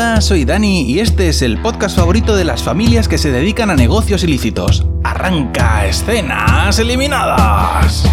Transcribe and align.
Hola, 0.00 0.22
soy 0.22 0.46
Dani 0.46 0.90
y 0.90 1.00
este 1.00 1.28
es 1.28 1.42
el 1.42 1.60
podcast 1.60 1.94
favorito 1.94 2.34
de 2.34 2.44
las 2.44 2.62
familias 2.62 3.06
que 3.06 3.18
se 3.18 3.30
dedican 3.30 3.68
a 3.68 3.76
negocios 3.76 4.24
ilícitos. 4.24 4.86
Arranca 5.04 5.84
escenas 5.84 6.78
eliminadas. 6.78 8.08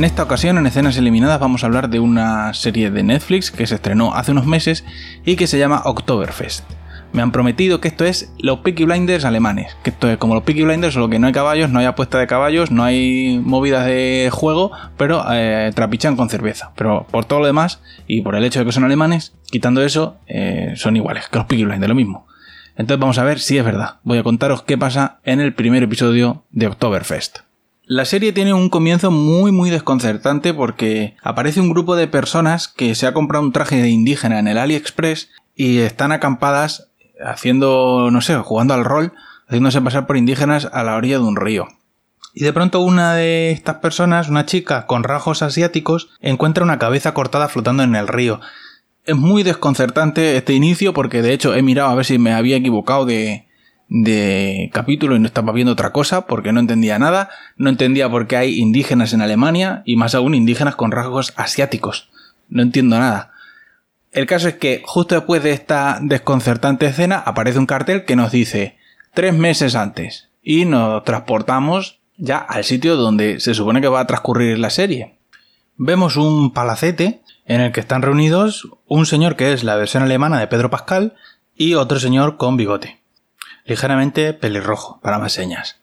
En 0.00 0.04
esta 0.04 0.22
ocasión, 0.22 0.56
en 0.56 0.66
escenas 0.66 0.96
eliminadas, 0.96 1.40
vamos 1.40 1.62
a 1.62 1.66
hablar 1.66 1.90
de 1.90 2.00
una 2.00 2.54
serie 2.54 2.90
de 2.90 3.02
Netflix 3.02 3.50
que 3.50 3.66
se 3.66 3.74
estrenó 3.74 4.14
hace 4.14 4.32
unos 4.32 4.46
meses 4.46 4.82
y 5.26 5.36
que 5.36 5.46
se 5.46 5.58
llama 5.58 5.82
Oktoberfest. 5.84 6.64
Me 7.12 7.20
han 7.20 7.32
prometido 7.32 7.82
que 7.82 7.88
esto 7.88 8.06
es 8.06 8.32
los 8.38 8.60
Peaky 8.60 8.86
Blinders 8.86 9.26
alemanes, 9.26 9.76
que 9.82 9.90
esto 9.90 10.08
es 10.08 10.16
como 10.16 10.34
los 10.34 10.44
Peaky 10.44 10.64
Blinders, 10.64 10.94
solo 10.94 11.10
que 11.10 11.18
no 11.18 11.26
hay 11.26 11.34
caballos, 11.34 11.68
no 11.68 11.80
hay 11.80 11.84
apuesta 11.84 12.18
de 12.18 12.26
caballos, 12.26 12.70
no 12.70 12.82
hay 12.82 13.42
movidas 13.44 13.84
de 13.84 14.30
juego, 14.32 14.72
pero 14.96 15.22
eh, 15.30 15.70
trapichan 15.74 16.16
con 16.16 16.30
cerveza. 16.30 16.72
Pero 16.76 17.06
por 17.10 17.26
todo 17.26 17.40
lo 17.40 17.46
demás, 17.46 17.82
y 18.06 18.22
por 18.22 18.36
el 18.36 18.44
hecho 18.44 18.60
de 18.60 18.64
que 18.64 18.72
son 18.72 18.84
alemanes, 18.84 19.34
quitando 19.50 19.82
eso, 19.82 20.16
eh, 20.28 20.72
son 20.76 20.96
iguales 20.96 21.28
que 21.28 21.36
los 21.36 21.46
Peaky 21.46 21.66
Blinders, 21.66 21.90
lo 21.90 21.94
mismo. 21.94 22.26
Entonces 22.74 22.98
vamos 22.98 23.18
a 23.18 23.24
ver 23.24 23.38
si 23.38 23.58
es 23.58 23.64
verdad. 23.66 23.96
Voy 24.02 24.16
a 24.16 24.22
contaros 24.22 24.62
qué 24.62 24.78
pasa 24.78 25.18
en 25.24 25.40
el 25.40 25.52
primer 25.52 25.82
episodio 25.82 26.46
de 26.52 26.68
Oktoberfest. 26.68 27.49
La 27.92 28.04
serie 28.04 28.32
tiene 28.32 28.54
un 28.54 28.68
comienzo 28.68 29.10
muy 29.10 29.50
muy 29.50 29.68
desconcertante 29.68 30.54
porque 30.54 31.16
aparece 31.24 31.60
un 31.60 31.70
grupo 31.70 31.96
de 31.96 32.06
personas 32.06 32.68
que 32.68 32.94
se 32.94 33.08
ha 33.08 33.12
comprado 33.12 33.42
un 33.42 33.50
traje 33.50 33.82
de 33.82 33.88
indígena 33.88 34.38
en 34.38 34.46
el 34.46 34.58
AliExpress 34.58 35.28
y 35.56 35.78
están 35.78 36.12
acampadas 36.12 36.92
haciendo, 37.20 38.10
no 38.12 38.20
sé, 38.20 38.36
jugando 38.36 38.74
al 38.74 38.84
rol, 38.84 39.12
haciéndose 39.48 39.80
pasar 39.80 40.06
por 40.06 40.16
indígenas 40.16 40.68
a 40.72 40.84
la 40.84 40.94
orilla 40.94 41.18
de 41.18 41.24
un 41.24 41.34
río. 41.34 41.66
Y 42.32 42.44
de 42.44 42.52
pronto 42.52 42.78
una 42.78 43.16
de 43.16 43.50
estas 43.50 43.78
personas, 43.78 44.28
una 44.28 44.46
chica 44.46 44.86
con 44.86 45.02
rasgos 45.02 45.42
asiáticos, 45.42 46.10
encuentra 46.20 46.62
una 46.62 46.78
cabeza 46.78 47.12
cortada 47.12 47.48
flotando 47.48 47.82
en 47.82 47.96
el 47.96 48.06
río. 48.06 48.38
Es 49.04 49.16
muy 49.16 49.42
desconcertante 49.42 50.36
este 50.36 50.52
inicio 50.52 50.94
porque 50.94 51.22
de 51.22 51.32
hecho 51.32 51.56
he 51.56 51.62
mirado 51.62 51.90
a 51.90 51.96
ver 51.96 52.04
si 52.04 52.18
me 52.18 52.34
había 52.34 52.56
equivocado 52.56 53.04
de, 53.04 53.48
de 53.90 54.70
capítulo 54.72 55.16
y 55.16 55.18
no 55.18 55.26
estaba 55.26 55.52
viendo 55.52 55.72
otra 55.72 55.92
cosa 55.92 56.26
porque 56.26 56.52
no 56.52 56.60
entendía 56.60 56.98
nada, 56.98 57.28
no 57.56 57.68
entendía 57.68 58.08
por 58.08 58.28
qué 58.28 58.36
hay 58.36 58.58
indígenas 58.58 59.12
en 59.12 59.20
Alemania 59.20 59.82
y 59.84 59.96
más 59.96 60.14
aún 60.14 60.34
indígenas 60.34 60.76
con 60.76 60.92
rasgos 60.92 61.34
asiáticos. 61.36 62.08
No 62.48 62.62
entiendo 62.62 62.98
nada. 62.98 63.32
El 64.12 64.26
caso 64.26 64.48
es 64.48 64.54
que 64.54 64.82
justo 64.86 65.16
después 65.16 65.42
de 65.42 65.50
esta 65.50 65.98
desconcertante 66.00 66.86
escena 66.86 67.18
aparece 67.18 67.58
un 67.58 67.66
cartel 67.66 68.04
que 68.04 68.16
nos 68.16 68.30
dice 68.30 68.78
tres 69.12 69.34
meses 69.34 69.74
antes 69.74 70.28
y 70.40 70.64
nos 70.66 71.04
transportamos 71.04 71.98
ya 72.16 72.38
al 72.38 72.64
sitio 72.64 72.94
donde 72.96 73.40
se 73.40 73.54
supone 73.54 73.80
que 73.80 73.88
va 73.88 74.00
a 74.00 74.06
transcurrir 74.06 74.58
la 74.58 74.70
serie. 74.70 75.18
Vemos 75.76 76.16
un 76.16 76.52
palacete 76.52 77.22
en 77.44 77.60
el 77.60 77.72
que 77.72 77.80
están 77.80 78.02
reunidos 78.02 78.68
un 78.86 79.04
señor 79.04 79.34
que 79.34 79.52
es 79.52 79.64
la 79.64 79.74
versión 79.74 80.04
alemana 80.04 80.38
de 80.38 80.46
Pedro 80.46 80.70
Pascal 80.70 81.14
y 81.56 81.74
otro 81.74 81.98
señor 81.98 82.36
con 82.36 82.56
bigote 82.56 82.99
ligeramente 83.70 84.34
pelirrojo, 84.34 84.98
para 85.00 85.20
más 85.20 85.32
señas. 85.32 85.78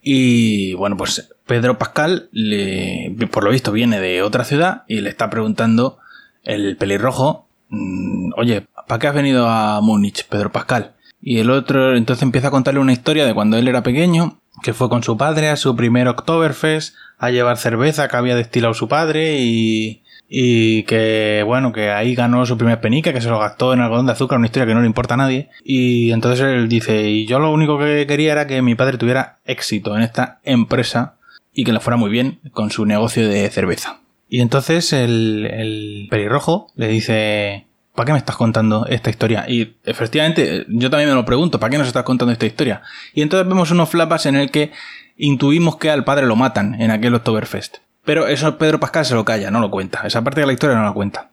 Y 0.00 0.74
bueno, 0.74 0.96
pues 0.96 1.28
Pedro 1.44 1.76
Pascal, 1.76 2.28
le, 2.30 3.14
por 3.32 3.42
lo 3.42 3.50
visto, 3.50 3.72
viene 3.72 3.98
de 3.98 4.22
otra 4.22 4.44
ciudad 4.44 4.84
y 4.86 5.00
le 5.00 5.10
está 5.10 5.28
preguntando 5.28 5.98
el 6.44 6.76
pelirrojo, 6.76 7.48
mm, 7.68 8.34
oye, 8.36 8.66
¿para 8.86 9.00
qué 9.00 9.08
has 9.08 9.14
venido 9.14 9.48
a 9.48 9.80
Múnich, 9.80 10.24
Pedro 10.28 10.52
Pascal? 10.52 10.92
Y 11.20 11.40
el 11.40 11.50
otro 11.50 11.96
entonces 11.96 12.22
empieza 12.22 12.48
a 12.48 12.52
contarle 12.52 12.78
una 12.78 12.92
historia 12.92 13.26
de 13.26 13.34
cuando 13.34 13.56
él 13.56 13.66
era 13.66 13.82
pequeño, 13.82 14.40
que 14.62 14.72
fue 14.72 14.88
con 14.88 15.02
su 15.02 15.16
padre 15.16 15.48
a 15.48 15.56
su 15.56 15.74
primer 15.74 16.06
Oktoberfest, 16.06 16.94
a 17.18 17.30
llevar 17.30 17.56
cerveza 17.56 18.06
que 18.06 18.16
había 18.16 18.36
destilado 18.36 18.74
su 18.74 18.86
padre 18.86 19.38
y, 19.40 20.01
y 20.34 20.84
que 20.84 21.42
bueno, 21.44 21.72
que 21.72 21.90
ahí 21.90 22.14
ganó 22.14 22.46
su 22.46 22.56
primer 22.56 22.80
penica, 22.80 23.12
que 23.12 23.20
se 23.20 23.28
lo 23.28 23.38
gastó 23.38 23.74
en 23.74 23.80
algodón 23.80 24.06
de 24.06 24.12
azúcar, 24.12 24.38
una 24.38 24.46
historia 24.46 24.66
que 24.66 24.72
no 24.72 24.80
le 24.80 24.86
importa 24.86 25.12
a 25.12 25.18
nadie. 25.18 25.50
Y 25.62 26.10
entonces 26.10 26.40
él 26.40 26.70
dice, 26.70 27.02
y 27.02 27.26
yo 27.26 27.38
lo 27.38 27.52
único 27.52 27.78
que 27.78 28.06
quería 28.06 28.32
era 28.32 28.46
que 28.46 28.62
mi 28.62 28.74
padre 28.74 28.96
tuviera 28.96 29.40
éxito 29.44 29.94
en 29.94 30.02
esta 30.02 30.40
empresa 30.42 31.16
y 31.52 31.64
que 31.64 31.74
le 31.74 31.80
fuera 31.80 31.98
muy 31.98 32.08
bien 32.08 32.40
con 32.52 32.70
su 32.70 32.86
negocio 32.86 33.28
de 33.28 33.50
cerveza. 33.50 34.00
Y 34.30 34.40
entonces 34.40 34.94
el, 34.94 35.44
el 35.52 36.06
pelirrojo 36.08 36.68
le 36.76 36.88
dice, 36.88 37.66
¿para 37.94 38.06
qué 38.06 38.12
me 38.12 38.18
estás 38.18 38.36
contando 38.36 38.86
esta 38.86 39.10
historia? 39.10 39.44
Y 39.46 39.74
efectivamente, 39.84 40.64
yo 40.70 40.88
también 40.88 41.10
me 41.10 41.14
lo 41.14 41.26
pregunto, 41.26 41.60
¿para 41.60 41.72
qué 41.72 41.76
nos 41.76 41.88
estás 41.88 42.04
contando 42.04 42.32
esta 42.32 42.46
historia? 42.46 42.80
Y 43.12 43.20
entonces 43.20 43.46
vemos 43.46 43.70
unos 43.70 43.90
flapas 43.90 44.24
en 44.24 44.36
el 44.36 44.50
que 44.50 44.72
intuimos 45.18 45.76
que 45.76 45.90
al 45.90 46.04
padre 46.04 46.24
lo 46.24 46.36
matan 46.36 46.80
en 46.80 46.90
aquel 46.90 47.14
Oktoberfest. 47.16 47.80
Pero 48.04 48.26
eso 48.26 48.58
Pedro 48.58 48.80
Pascal 48.80 49.04
se 49.04 49.14
lo 49.14 49.24
calla, 49.24 49.50
no 49.50 49.60
lo 49.60 49.70
cuenta. 49.70 50.02
Esa 50.04 50.22
parte 50.22 50.40
de 50.40 50.46
la 50.46 50.52
historia 50.52 50.76
no 50.76 50.84
la 50.84 50.92
cuenta. 50.92 51.30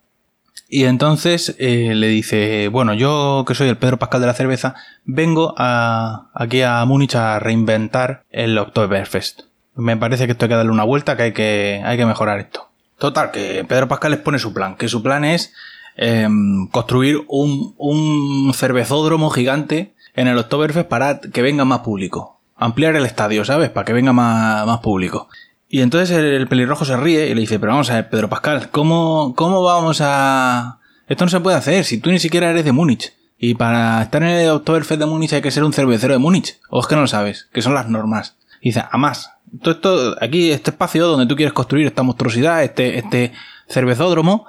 Y 0.71 0.85
entonces 0.85 1.55
eh, 1.57 1.93
le 1.95 2.07
dice, 2.07 2.67
bueno, 2.67 2.93
yo 2.93 3.43
que 3.47 3.55
soy 3.55 3.69
el 3.69 3.77
Pedro 3.77 3.97
Pascal 3.97 4.21
de 4.21 4.27
la 4.27 4.35
cerveza, 4.35 4.75
vengo 5.03 5.55
a, 5.57 6.29
aquí 6.35 6.61
a 6.61 6.85
Múnich 6.85 7.15
a 7.15 7.39
reinventar 7.39 8.23
el 8.29 8.55
Oktoberfest. 8.55 9.41
Me 9.75 9.97
parece 9.97 10.27
que 10.27 10.33
esto 10.33 10.45
hay 10.45 10.49
que 10.49 10.55
darle 10.55 10.71
una 10.71 10.83
vuelta, 10.83 11.17
que 11.17 11.23
hay 11.23 11.33
que, 11.33 11.81
hay 11.83 11.97
que 11.97 12.05
mejorar 12.05 12.39
esto. 12.39 12.69
Total, 12.99 13.31
que 13.31 13.65
Pedro 13.67 13.87
Pascal 13.87 14.11
les 14.11 14.19
pone 14.19 14.37
su 14.37 14.53
plan, 14.53 14.75
que 14.75 14.89
su 14.89 15.01
plan 15.01 15.25
es 15.25 15.53
em, 15.95 16.67
construir 16.67 17.23
un, 17.27 17.73
un 17.77 18.53
cervezódromo 18.53 19.31
gigante 19.31 19.93
en 20.13 20.27
el 20.27 20.37
Oktoberfest 20.37 20.87
para 20.87 21.19
que 21.19 21.41
venga 21.41 21.65
más 21.65 21.79
público. 21.79 22.39
Ampliar 22.57 22.95
el 22.95 23.05
estadio, 23.05 23.43
¿sabes? 23.43 23.69
Para 23.69 23.85
que 23.85 23.93
venga 23.93 24.13
más, 24.13 24.67
más 24.67 24.81
público. 24.81 25.29
Y 25.69 25.81
entonces 25.81 26.17
el, 26.17 26.47
pelirrojo 26.47 26.83
se 26.83 26.97
ríe 26.97 27.29
y 27.29 27.35
le 27.35 27.41
dice, 27.41 27.59
pero 27.59 27.73
vamos 27.73 27.91
a 27.91 27.95
ver, 27.95 28.09
Pedro 28.09 28.27
Pascal, 28.27 28.69
¿cómo, 28.71 29.33
¿cómo 29.35 29.61
vamos 29.61 30.01
a...? 30.01 30.79
Esto 31.07 31.25
no 31.25 31.29
se 31.29 31.39
puede 31.39 31.57
hacer 31.57 31.85
si 31.85 31.99
tú 31.99 32.09
ni 32.09 32.19
siquiera 32.19 32.49
eres 32.49 32.65
de 32.65 32.71
Múnich. 32.71 33.13
Y 33.37 33.53
para 33.53 34.01
estar 34.01 34.21
en 34.23 34.29
el 34.29 34.49
Oktoberfest 34.49 34.99
de 34.99 35.05
Múnich 35.05 35.31
hay 35.33 35.41
que 35.41 35.51
ser 35.51 35.63
un 35.63 35.71
cervecero 35.71 36.13
de 36.13 36.19
Múnich. 36.19 36.57
O 36.69 36.79
es 36.79 36.87
que 36.87 36.95
no 36.95 37.01
lo 37.01 37.07
sabes, 37.07 37.47
que 37.53 37.61
son 37.61 37.75
las 37.75 37.87
normas. 37.87 38.35
Y 38.61 38.69
dice, 38.69 38.83
además, 38.89 39.31
todo 39.61 39.73
esto, 39.75 40.15
aquí, 40.21 40.51
este 40.51 40.71
espacio 40.71 41.07
donde 41.07 41.27
tú 41.27 41.35
quieres 41.35 41.53
construir 41.53 41.85
esta 41.85 42.01
monstruosidad, 42.01 42.63
este, 42.63 42.97
este 42.97 43.31
cervezódromo, 43.67 44.47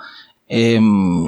eh, 0.48 0.80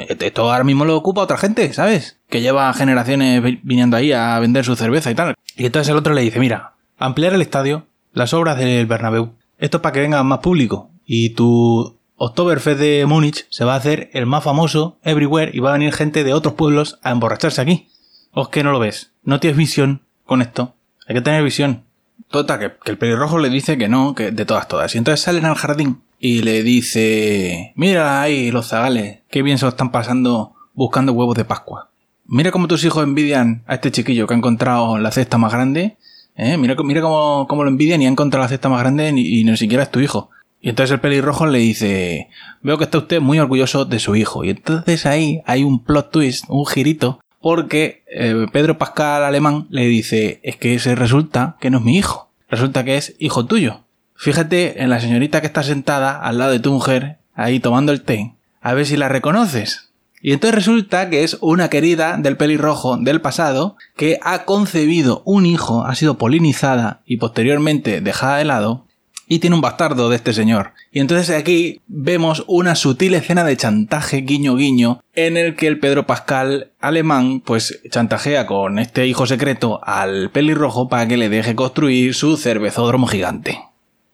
esto 0.09 0.51
ahora 0.51 0.65
mismo 0.65 0.87
lo 0.87 0.97
ocupa 0.97 1.21
otra 1.21 1.37
gente, 1.37 1.73
¿sabes? 1.75 2.19
Que 2.31 2.41
lleva 2.41 2.73
generaciones 2.73 3.43
viniendo 3.63 3.97
ahí 3.97 4.13
a 4.13 4.39
vender 4.41 4.65
su 4.65 4.75
cerveza 4.75 5.11
y 5.11 5.15
tal. 5.15 5.35
Y 5.55 5.67
entonces 5.67 5.91
el 5.91 5.99
otro 5.99 6.15
le 6.15 6.23
dice, 6.23 6.41
mira, 6.41 6.73
ampliar 6.99 7.35
el 7.35 7.43
estadio, 7.43 7.87
las 8.13 8.35
obras 8.35 8.59
del 8.59 8.87
Bernabéu, 8.87 9.33
esto 9.63 9.77
es 9.77 9.81
para 9.81 9.93
que 9.93 10.01
venga 10.01 10.21
más 10.25 10.41
público. 10.41 10.91
Y 11.07 11.31
tu 11.31 11.97
Oktoberfest 12.17 12.81
de 12.81 13.07
Múnich 13.07 13.47
se 13.49 13.65
va 13.65 13.75
a 13.75 13.77
hacer 13.77 14.11
el 14.13 14.27
más 14.27 14.43
famoso 14.43 14.99
everywhere 15.05 15.53
y 15.55 15.61
va 15.61 15.71
a 15.71 15.75
venir 15.75 15.93
gente 15.93 16.25
de 16.25 16.35
otros 16.35 16.55
pueblos 16.55 16.99
a 17.03 17.13
emborracharse 17.13 17.61
aquí. 17.61 17.89
¿O 18.33 18.43
es 18.43 18.49
que 18.49 18.65
no 18.65 18.73
lo 18.73 18.81
ves? 18.81 19.13
No 19.23 19.39
tienes 19.39 19.57
visión 19.57 20.03
con 20.27 20.43
esto. 20.43 20.75
Hay 21.07 21.15
que 21.15 21.21
tener 21.21 21.45
visión. 21.45 21.85
Total, 22.29 22.59
que, 22.59 22.73
que 22.85 22.91
el 22.91 22.99
pelirrojo 22.99 23.39
le 23.39 23.51
dice 23.51 23.79
que 23.79 23.89
no, 23.89 24.17
que 24.17 24.33
de 24.33 24.45
todas, 24.45 24.67
todas. 24.67 24.97
Y 24.97 24.99
entonces 24.99 25.21
salen 25.21 25.45
al 25.45 25.55
jardín 25.55 26.03
y 26.19 26.43
le 26.43 26.65
dice, 26.65 27.73
mira 27.77 28.21
ahí 28.21 28.51
los 28.51 28.67
zagales, 28.67 29.21
qué 29.31 29.43
bien 29.43 29.59
se 29.59 29.65
lo 29.65 29.69
están 29.69 29.93
pasando 29.93 30.57
buscando 30.75 31.13
huevos 31.13 31.37
de 31.37 31.45
Pascua. 31.45 31.91
Mira 32.27 32.51
cómo 32.51 32.67
tus 32.67 32.85
hijos 32.85 33.05
envidian 33.05 33.63
a 33.69 33.75
este 33.75 33.93
chiquillo 33.93 34.27
que 34.27 34.35
ha 34.35 34.37
encontrado 34.37 34.99
la 34.99 35.13
cesta 35.13 35.39
más 35.39 35.53
grande 35.53 35.99
¿Eh? 36.37 36.57
Mira, 36.57 36.75
mira 36.83 37.01
cómo, 37.03 37.47
lo 37.65 37.69
envidian 37.69 38.01
y 38.03 38.07
ha 38.07 38.09
encontrado 38.09 38.45
la 38.45 38.49
cesta 38.49 38.69
más 38.69 38.81
grande 38.81 39.09
y, 39.15 39.45
ni 39.45 39.57
siquiera 39.57 39.83
es 39.83 39.91
tu 39.91 40.01
hijo. 40.01 40.31
Y 40.61 40.69
entonces 40.69 40.93
el 40.95 41.01
pelirrojo 41.01 41.47
le 41.47 41.59
dice, 41.59 42.29
veo 42.63 42.79
que 42.79 42.85
está 42.85 42.99
usted 42.99 43.21
muy 43.21 43.39
orgulloso 43.39 43.85
de 43.85 43.99
su 43.99 44.15
hijo. 44.15 44.45
Y 44.45 44.51
entonces 44.51 45.07
ahí 45.07 45.43
hay 45.45 45.65
un 45.65 45.83
plot 45.83 46.11
twist, 46.11 46.45
un 46.49 46.65
girito, 46.67 47.21
porque 47.41 48.05
eh, 48.09 48.47
Pedro 48.53 48.79
Pascal 48.79 49.25
Alemán 49.25 49.67
le 49.71 49.87
dice, 49.87 50.41
es 50.45 50.57
que 50.57 50.79
se 50.79 50.95
resulta 50.95 51.57
que 51.61 51.71
no 51.71 51.79
es 51.79 51.85
mi 51.85 51.99
hijo, 51.99 52.31
resulta 52.49 52.85
que 52.85 52.97
es 52.97 53.17
hijo 53.19 53.45
tuyo. 53.47 53.81
Fíjate 54.15 54.83
en 54.83 54.91
la 54.91 55.01
señorita 55.01 55.41
que 55.41 55.49
está 55.49 55.65
sentada 55.65 56.17
al 56.17 56.39
lado 56.39 56.53
de 56.53 56.61
tu 56.61 56.73
mujer, 56.73 57.19
ahí 57.35 57.59
tomando 57.59 57.91
el 57.91 58.03
té, 58.03 58.35
a 58.61 58.73
ver 58.73 58.87
si 58.87 58.97
la 58.97 59.09
reconoces. 59.09 59.92
Y 60.23 60.33
entonces 60.33 60.55
resulta 60.55 61.11
que 61.11 61.25
es 61.25 61.37
una 61.41 61.69
querida 61.69 62.17
del 62.17 62.37
pelirrojo 62.37 62.97
del 62.97 63.21
pasado 63.21 63.77
que 63.97 64.19
ha 64.23 64.45
concebido 64.45 65.23
un 65.25 65.45
hijo, 65.45 65.85
ha 65.85 65.97
sido 65.97 66.17
polinizada 66.17 67.03
y 67.05 67.17
posteriormente 67.17 68.01
dejada 68.01 68.37
de 68.39 68.45
lado 68.45 68.87
y 69.27 69.41
tiene 69.41 69.57
un 69.57 69.63
bastardo 69.63 70.11
de 70.11 70.17
este 70.17 70.33
señor. 70.33 70.75
Y 70.93 71.01
entonces 71.01 71.35
aquí 71.35 71.81
vemos 71.89 72.45
una 72.47 72.77
sutil 72.77 73.15
escena 73.15 73.45
de 73.45 73.57
chantaje 73.57 74.19
guiño 74.19 74.55
guiño 74.57 75.01
en 75.15 75.37
el 75.37 75.57
que 75.57 75.67
el 75.67 75.81
Pedro 75.81 76.07
Pascal 76.07 76.71
alemán 76.81 77.41
pues 77.41 77.81
chantajea 77.91 78.47
con 78.47 78.79
este 78.79 79.07
hijo 79.07 79.27
secreto 79.27 79.81
al 79.83 80.31
pelirrojo 80.31 80.89
para 80.89 81.09
que 81.09 81.17
le 81.17 81.31
deje 81.31 81.57
construir 81.57 82.15
su 82.15 82.37
cervezódromo 82.37 83.09
gigante. 83.09 83.59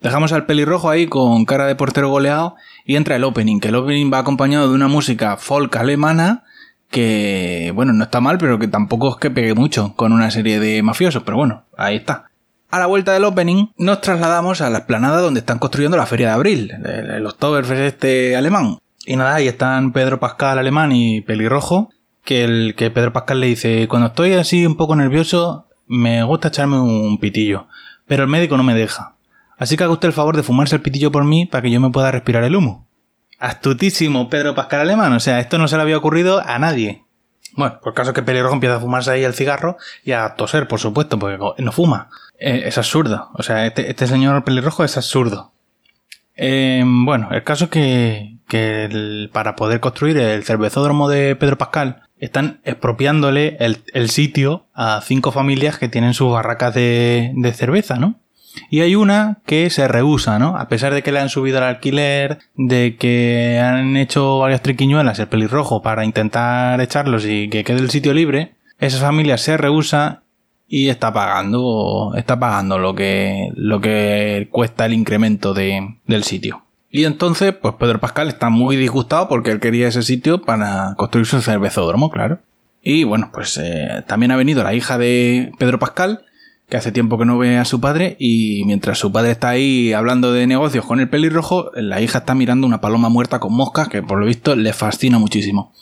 Dejamos 0.00 0.32
al 0.32 0.46
pelirrojo 0.46 0.90
ahí 0.90 1.06
con 1.06 1.44
cara 1.44 1.66
de 1.66 1.74
portero 1.74 2.08
goleado 2.08 2.54
y 2.84 2.96
entra 2.96 3.16
el 3.16 3.24
opening, 3.24 3.58
que 3.58 3.68
el 3.68 3.74
opening 3.74 4.12
va 4.12 4.18
acompañado 4.18 4.68
de 4.68 4.74
una 4.74 4.88
música 4.88 5.36
folk 5.36 5.74
alemana 5.76 6.44
que, 6.90 7.72
bueno, 7.74 7.92
no 7.92 8.04
está 8.04 8.20
mal, 8.20 8.38
pero 8.38 8.58
que 8.58 8.68
tampoco 8.68 9.10
es 9.10 9.16
que 9.16 9.30
pegue 9.30 9.54
mucho 9.54 9.94
con 9.94 10.12
una 10.12 10.30
serie 10.30 10.58
de 10.60 10.82
mafiosos, 10.82 11.22
pero 11.22 11.36
bueno, 11.36 11.64
ahí 11.76 11.96
está. 11.96 12.30
A 12.70 12.78
la 12.78 12.86
vuelta 12.86 13.12
del 13.12 13.24
opening 13.24 13.68
nos 13.76 14.00
trasladamos 14.00 14.60
a 14.60 14.70
la 14.70 14.78
esplanada 14.78 15.20
donde 15.20 15.40
están 15.40 15.58
construyendo 15.58 15.96
la 15.96 16.06
feria 16.06 16.28
de 16.28 16.34
abril, 16.34 16.70
el, 16.84 17.26
Oktoberfest 17.26 17.80
este 17.80 18.36
alemán. 18.36 18.78
Y 19.06 19.16
nada, 19.16 19.36
ahí 19.36 19.48
están 19.48 19.92
Pedro 19.92 20.20
Pascal 20.20 20.58
alemán 20.58 20.92
y 20.92 21.22
Pelirrojo, 21.22 21.90
que, 22.24 22.44
el, 22.44 22.74
que 22.76 22.90
Pedro 22.90 23.12
Pascal 23.12 23.40
le 23.40 23.46
dice, 23.46 23.88
cuando 23.88 24.08
estoy 24.08 24.34
así 24.34 24.66
un 24.66 24.76
poco 24.76 24.94
nervioso, 24.96 25.66
me 25.86 26.22
gusta 26.24 26.48
echarme 26.48 26.78
un 26.78 27.18
pitillo, 27.18 27.68
pero 28.06 28.24
el 28.24 28.28
médico 28.28 28.56
no 28.58 28.64
me 28.64 28.74
deja. 28.74 29.14
Así 29.58 29.76
que 29.76 29.84
haga 29.84 29.92
usted 29.92 30.08
el 30.08 30.14
favor 30.14 30.36
de 30.36 30.42
fumarse 30.42 30.76
el 30.76 30.82
pitillo 30.82 31.12
por 31.12 31.24
mí 31.24 31.46
para 31.46 31.62
que 31.62 31.70
yo 31.70 31.80
me 31.80 31.90
pueda 31.90 32.10
respirar 32.10 32.44
el 32.44 32.56
humo. 32.56 32.86
Astutísimo 33.38 34.30
Pedro 34.30 34.54
Pascal 34.54 34.80
Alemán, 34.80 35.12
o 35.12 35.20
sea, 35.20 35.40
esto 35.40 35.58
no 35.58 35.68
se 35.68 35.76
le 35.76 35.82
había 35.82 35.98
ocurrido 35.98 36.42
a 36.44 36.58
nadie. 36.58 37.04
Bueno, 37.54 37.80
por 37.82 37.94
caso 37.94 38.12
que 38.12 38.22
Pelirrojo 38.22 38.54
empieza 38.54 38.76
a 38.76 38.80
fumarse 38.80 39.10
ahí 39.10 39.24
el 39.24 39.34
cigarro 39.34 39.76
y 40.04 40.12
a 40.12 40.34
toser, 40.34 40.68
por 40.68 40.78
supuesto, 40.78 41.18
porque 41.18 41.38
no 41.58 41.72
fuma. 41.72 42.08
Eh, 42.38 42.62
es 42.66 42.78
absurdo. 42.78 43.30
O 43.34 43.42
sea, 43.42 43.66
este, 43.66 43.90
este, 43.90 44.06
señor 44.06 44.44
pelirrojo 44.44 44.84
es 44.84 44.96
absurdo. 44.96 45.52
Eh, 46.36 46.84
bueno, 46.86 47.30
el 47.32 47.42
caso 47.42 47.64
es 47.64 47.70
que, 47.70 49.28
para 49.32 49.56
poder 49.56 49.80
construir 49.80 50.18
el 50.18 50.44
cervezódromo 50.44 51.08
de 51.08 51.34
Pedro 51.34 51.58
Pascal 51.58 52.02
están 52.18 52.60
expropiándole 52.64 53.56
el, 53.58 54.10
sitio 54.10 54.66
a 54.72 55.00
cinco 55.04 55.32
familias 55.32 55.78
que 55.78 55.88
tienen 55.88 56.14
sus 56.14 56.32
barracas 56.32 56.74
de 56.74 57.52
cerveza, 57.56 57.96
¿no? 57.96 58.20
Y 58.70 58.80
hay 58.80 58.94
una 58.94 59.38
que 59.46 59.70
se 59.70 59.88
rehúsa, 59.88 60.38
¿no? 60.38 60.56
A 60.56 60.68
pesar 60.68 60.94
de 60.94 61.02
que 61.02 61.12
le 61.12 61.20
han 61.20 61.28
subido 61.28 61.58
el 61.58 61.64
alquiler, 61.64 62.38
de 62.56 62.96
que 62.96 63.60
han 63.62 63.96
hecho 63.96 64.38
varias 64.38 64.62
triquiñuelas 64.62 65.18
el 65.18 65.28
pelirrojo 65.28 65.82
para 65.82 66.04
intentar 66.04 66.80
echarlos 66.80 67.24
y 67.26 67.48
que 67.48 67.64
quede 67.64 67.80
el 67.80 67.90
sitio 67.90 68.14
libre, 68.14 68.54
esa 68.78 68.98
familia 68.98 69.38
se 69.38 69.56
rehúsa 69.56 70.22
y 70.68 70.88
está 70.88 71.12
pagando, 71.12 72.12
está 72.16 72.38
pagando 72.38 72.78
lo 72.78 72.94
que, 72.94 73.50
lo 73.54 73.80
que 73.80 74.48
cuesta 74.50 74.86
el 74.86 74.92
incremento 74.92 75.54
de, 75.54 75.96
del 76.06 76.24
sitio. 76.24 76.62
Y 76.90 77.04
entonces, 77.04 77.52
pues 77.52 77.74
Pedro 77.74 78.00
Pascal 78.00 78.28
está 78.28 78.50
muy 78.50 78.76
disgustado 78.76 79.28
porque 79.28 79.50
él 79.50 79.60
quería 79.60 79.88
ese 79.88 80.02
sitio 80.02 80.42
para 80.42 80.94
construir 80.96 81.26
su 81.26 81.40
cervezódromo, 81.40 82.10
claro. 82.10 82.40
Y 82.82 83.04
bueno, 83.04 83.30
pues 83.32 83.58
eh, 83.62 84.04
también 84.06 84.30
ha 84.30 84.36
venido 84.36 84.62
la 84.62 84.74
hija 84.74 84.98
de 84.98 85.52
Pedro 85.58 85.78
Pascal, 85.78 86.24
que 86.68 86.76
hace 86.76 86.92
tiempo 86.92 87.18
que 87.18 87.24
no 87.24 87.38
ve 87.38 87.56
a 87.56 87.64
su 87.64 87.80
padre 87.80 88.16
y 88.18 88.62
mientras 88.66 88.98
su 88.98 89.10
padre 89.10 89.30
está 89.30 89.48
ahí 89.48 89.92
hablando 89.92 90.32
de 90.32 90.46
negocios 90.46 90.84
con 90.84 91.00
el 91.00 91.08
pelirrojo, 91.08 91.70
la 91.74 92.00
hija 92.00 92.18
está 92.18 92.34
mirando 92.34 92.66
una 92.66 92.80
paloma 92.80 93.08
muerta 93.08 93.40
con 93.40 93.54
moscas 93.54 93.88
que 93.88 94.02
por 94.02 94.18
lo 94.18 94.26
visto 94.26 94.54
le 94.54 94.72
fascina 94.74 95.18
muchísimo. 95.18 95.72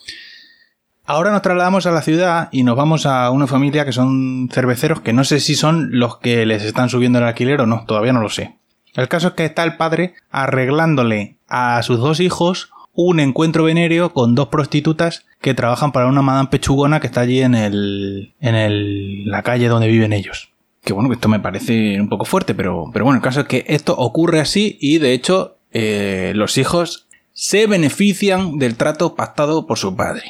Ahora 1.05 1.33
nos 1.33 1.43
trasladamos 1.43 1.87
a 1.87 1.91
la 1.91 2.03
ciudad 2.03 2.49
y 2.53 2.63
nos 2.63 2.77
vamos 2.77 3.07
a 3.07 3.31
una 3.31 3.47
familia 3.47 3.85
que 3.85 3.93
son 3.93 4.49
cerveceros 4.53 5.01
que 5.01 5.13
no 5.13 5.25
sé 5.25 5.41
si 5.41 5.55
son 5.57 5.99
los 5.99 6.19
que 6.19 6.47
les 6.47 6.63
están 6.63 6.89
subiendo 6.89 7.19
el 7.19 7.25
alquiler 7.25 7.61
o 7.61 7.67
no, 7.67 7.85
todavía 7.87 8.13
no 8.13 8.21
lo 8.21 8.29
sé. 8.29 8.57
El 8.95 9.09
caso 9.09 9.29
es 9.29 9.35
que 9.35 9.45
está 9.45 9.65
el 9.65 9.77
padre 9.77 10.15
arreglándole 10.31 11.37
a 11.49 11.83
sus 11.83 11.99
dos 11.99 12.21
hijos 12.21 12.71
un 12.93 13.21
encuentro 13.21 13.65
venéreo 13.65 14.13
con 14.13 14.35
dos 14.35 14.49
prostitutas 14.49 15.27
que 15.41 15.53
trabajan 15.53 15.93
para 15.93 16.07
una 16.07 16.23
madame 16.23 16.49
pechugona 16.49 16.99
que 17.01 17.09
está 17.09 17.21
allí 17.21 17.43
en 17.43 17.55
el 17.55 18.35
en 18.41 18.55
el, 18.55 19.27
la 19.27 19.43
calle 19.43 19.69
donde 19.69 19.89
viven 19.89 20.13
ellos 20.13 20.56
que 20.87 20.93
bueno, 20.93 21.09
que 21.09 21.17
esto 21.17 21.29
me 21.29 21.41
parece 21.41 22.01
un 22.01 22.09
poco 22.09 22.25
fuerte, 22.25 22.55
pero, 22.55 22.85
pero 22.93 23.05
bueno, 23.05 23.17
el 23.17 23.23
caso 23.23 23.41
es 23.41 23.47
que 23.49 23.65
esto 23.67 23.97
ocurre 23.97 24.39
así 24.39 24.79
y 24.81 24.99
de 24.99 25.15
hecho 25.15 25.59
eh, 25.73 26.33
los 26.37 26.57
hijos 26.59 27.09
se 27.33 27.67
benefician 27.67 28.59
del 28.59 28.77
trato 28.77 29.17
pactado 29.17 29.67
por 29.67 29.79
su 29.79 29.97
padre. 29.97 30.23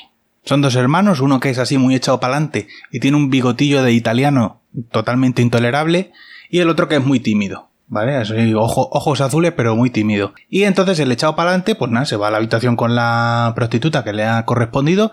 Son 0.44 0.62
dos 0.62 0.74
hermanos, 0.74 1.20
uno 1.20 1.40
que 1.40 1.50
es 1.50 1.58
así 1.58 1.76
muy 1.76 1.94
echado 1.94 2.20
para 2.20 2.32
adelante 2.32 2.68
y 2.90 3.00
tiene 3.00 3.18
un 3.18 3.28
bigotillo 3.28 3.82
de 3.82 3.92
italiano 3.92 4.62
totalmente 4.90 5.42
intolerable 5.42 6.12
y 6.48 6.60
el 6.60 6.70
otro 6.70 6.88
que 6.88 6.96
es 6.96 7.04
muy 7.04 7.20
tímido. 7.20 7.68
¿Vale? 7.88 8.20
ojos 8.56 9.20
azules, 9.20 9.52
pero 9.56 9.76
muy 9.76 9.90
tímido. 9.90 10.32
Y 10.48 10.64
entonces 10.64 10.98
el 10.98 11.12
echado 11.12 11.36
para 11.36 11.50
adelante, 11.50 11.76
pues 11.76 11.88
nada, 11.92 12.04
se 12.04 12.16
va 12.16 12.26
a 12.26 12.30
la 12.32 12.38
habitación 12.38 12.74
con 12.74 12.96
la 12.96 13.52
prostituta 13.54 14.02
que 14.02 14.12
le 14.12 14.24
ha 14.24 14.44
correspondido 14.44 15.12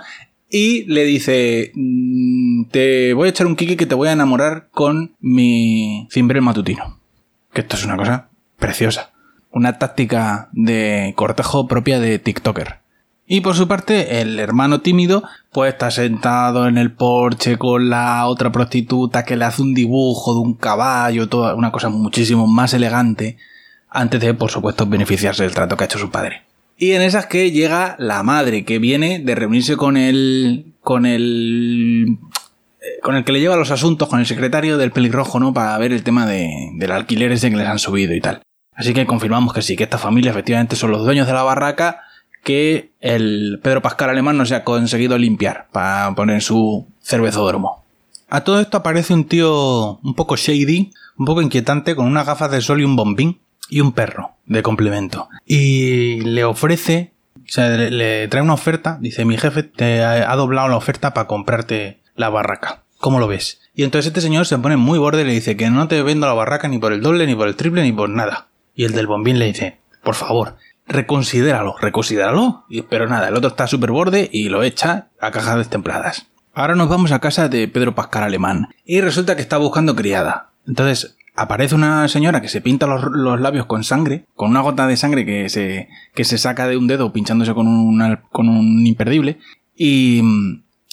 y 0.55 0.83
le 0.83 1.03
dice, 1.03 1.71
mm, 1.73 2.65
te 2.65 3.15
voy 3.15 3.25
a 3.25 3.31
echar 3.31 3.47
un 3.47 3.55
kiki 3.55 3.75
que 3.75 3.87
te 3.87 3.95
voy 3.95 4.09
a 4.09 4.11
enamorar 4.11 4.67
con 4.71 5.15
mi 5.19 6.07
cimbrel 6.11 6.43
matutino. 6.43 6.99
Que 7.51 7.61
esto 7.61 7.75
es 7.75 7.83
una 7.85 7.97
cosa 7.97 8.29
preciosa. 8.59 9.13
Una 9.49 9.79
táctica 9.79 10.49
de 10.51 11.13
cortejo 11.15 11.67
propia 11.67 11.99
de 11.99 12.19
TikToker. 12.19 12.81
Y 13.25 13.41
por 13.41 13.55
su 13.55 13.67
parte, 13.67 14.21
el 14.21 14.37
hermano 14.37 14.81
tímido, 14.81 15.23
pues 15.51 15.73
está 15.73 15.89
sentado 15.89 16.67
en 16.67 16.77
el 16.77 16.91
porche 16.91 17.57
con 17.57 17.89
la 17.89 18.27
otra 18.27 18.51
prostituta 18.51 19.25
que 19.25 19.35
le 19.35 19.45
hace 19.45 19.63
un 19.63 19.73
dibujo 19.73 20.35
de 20.35 20.41
un 20.41 20.53
caballo, 20.53 21.29
toda 21.29 21.55
una 21.55 21.71
cosa 21.71 21.89
muchísimo 21.89 22.45
más 22.45 22.75
elegante, 22.75 23.37
antes 23.89 24.21
de, 24.21 24.35
por 24.35 24.51
supuesto, 24.51 24.85
beneficiarse 24.85 25.41
del 25.41 25.55
trato 25.55 25.75
que 25.75 25.85
ha 25.85 25.87
hecho 25.87 25.97
su 25.97 26.11
padre. 26.11 26.43
Y 26.77 26.91
en 26.91 27.01
esas 27.01 27.27
que 27.27 27.51
llega 27.51 27.95
la 27.99 28.23
madre, 28.23 28.65
que 28.65 28.79
viene 28.79 29.19
de 29.19 29.35
reunirse 29.35 29.77
con 29.77 29.97
el. 29.97 30.73
con 30.81 31.05
el. 31.05 32.17
Eh, 32.81 32.99
con 33.01 33.15
el 33.15 33.23
que 33.23 33.31
le 33.31 33.39
lleva 33.39 33.55
los 33.55 33.71
asuntos, 33.71 34.09
con 34.09 34.19
el 34.19 34.25
secretario 34.25 34.77
del 34.77 34.91
pelirrojo, 34.91 35.39
¿no? 35.39 35.53
Para 35.53 35.77
ver 35.77 35.93
el 35.93 36.03
tema 36.03 36.25
de, 36.25 36.49
del 36.75 36.91
alquiler 36.91 37.31
ese 37.31 37.49
que 37.49 37.57
les 37.57 37.67
han 37.67 37.79
subido 37.79 38.13
y 38.13 38.21
tal. 38.21 38.41
Así 38.75 38.93
que 38.93 39.05
confirmamos 39.05 39.53
que 39.53 39.61
sí, 39.61 39.75
que 39.75 39.83
esta 39.83 39.97
familia 39.97 40.31
efectivamente 40.31 40.75
son 40.75 40.91
los 40.91 41.03
dueños 41.03 41.27
de 41.27 41.33
la 41.33 41.43
barraca 41.43 42.01
que 42.43 42.91
el 42.99 43.59
Pedro 43.63 43.81
Pascal 43.81 44.09
alemán 44.09 44.37
no 44.37 44.45
se 44.45 44.55
ha 44.55 44.63
conseguido 44.63 45.17
limpiar 45.17 45.67
para 45.71 46.13
poner 46.13 46.41
su 46.41 46.87
cervezódromo. 47.01 47.83
A 48.29 48.43
todo 48.43 48.59
esto 48.59 48.77
aparece 48.77 49.13
un 49.13 49.25
tío 49.25 49.99
un 49.99 50.13
poco 50.15 50.35
shady, 50.35 50.91
un 51.17 51.25
poco 51.25 51.41
inquietante, 51.41 51.95
con 51.95 52.07
unas 52.07 52.25
gafas 52.25 52.51
de 52.51 52.61
sol 52.61 52.81
y 52.81 52.83
un 52.83 52.95
bombín, 52.95 53.39
y 53.73 53.81
un 53.81 53.91
perro 53.91 54.35
de 54.45 54.61
complemento. 54.61 55.29
Y 55.47 56.21
le 56.21 56.43
ofrece, 56.43 57.13
o 57.37 57.41
sea, 57.47 57.69
le, 57.69 58.27
trae 58.27 58.43
una 58.43 58.53
oferta, 58.53 58.99
dice, 59.01 59.25
mi 59.25 59.35
jefe 59.35 59.63
te 59.63 60.03
ha, 60.03 60.35
doblado 60.35 60.67
la 60.67 60.77
oferta 60.77 61.15
para 61.15 61.25
comprarte 61.25 61.99
la 62.15 62.29
barraca. 62.29 62.83
¿Cómo 62.99 63.19
lo 63.19 63.27
ves? 63.27 63.61
Y 63.73 63.83
entonces 63.83 64.09
este 64.09 64.21
señor 64.21 64.45
se 64.45 64.59
pone 64.59 64.77
muy 64.77 64.99
borde 64.99 65.23
y 65.23 65.25
le 65.25 65.33
dice 65.33 65.57
que 65.57 65.71
no 65.71 65.87
te 65.87 66.03
vendo 66.03 66.27
la 66.27 66.33
barraca 66.33 66.67
ni 66.67 66.77
por 66.77 66.93
el 66.93 67.01
doble, 67.01 67.25
ni 67.25 67.33
por 67.33 67.47
el 67.47 67.55
triple, 67.55 67.81
ni 67.81 67.91
por 67.91 68.09
nada. 68.09 68.49
Y 68.75 68.85
el 68.85 68.93
del 68.93 69.07
bombín 69.07 69.39
le 69.39 69.45
dice, 69.45 69.79
por 70.03 70.13
favor, 70.13 70.57
reconsidéralo, 70.87 71.75
reconsidéralo. 71.81 72.65
Pero 72.91 73.07
nada, 73.07 73.29
el 73.29 73.35
otro 73.35 73.49
está 73.49 73.65
súper 73.65 73.89
borde 73.89 74.29
y 74.31 74.49
lo 74.49 74.61
echa 74.61 75.07
a 75.19 75.31
cajas 75.31 75.57
destempladas. 75.57 76.27
Ahora 76.53 76.75
nos 76.75 76.89
vamos 76.89 77.11
a 77.11 77.17
casa 77.17 77.49
de 77.49 77.67
Pedro 77.67 77.95
Pascal 77.95 78.21
Alemán. 78.21 78.67
Y 78.85 79.01
resulta 79.01 79.35
que 79.35 79.41
está 79.41 79.57
buscando 79.57 79.95
criada. 79.95 80.51
Entonces, 80.67 81.17
aparece 81.35 81.75
una 81.75 82.07
señora 82.07 82.41
que 82.41 82.47
se 82.47 82.61
pinta 82.61 82.87
los, 82.87 83.39
labios 83.39 83.65
con 83.65 83.83
sangre, 83.83 84.25
con 84.35 84.51
una 84.51 84.61
gota 84.61 84.87
de 84.87 84.97
sangre 84.97 85.25
que 85.25 85.49
se, 85.49 85.89
que 86.13 86.23
se 86.23 86.37
saca 86.37 86.67
de 86.67 86.77
un 86.77 86.87
dedo 86.87 87.11
pinchándose 87.11 87.53
con 87.53 87.67
un, 87.67 88.19
con 88.31 88.49
un 88.49 88.85
imperdible. 88.85 89.39
Y, 89.75 90.21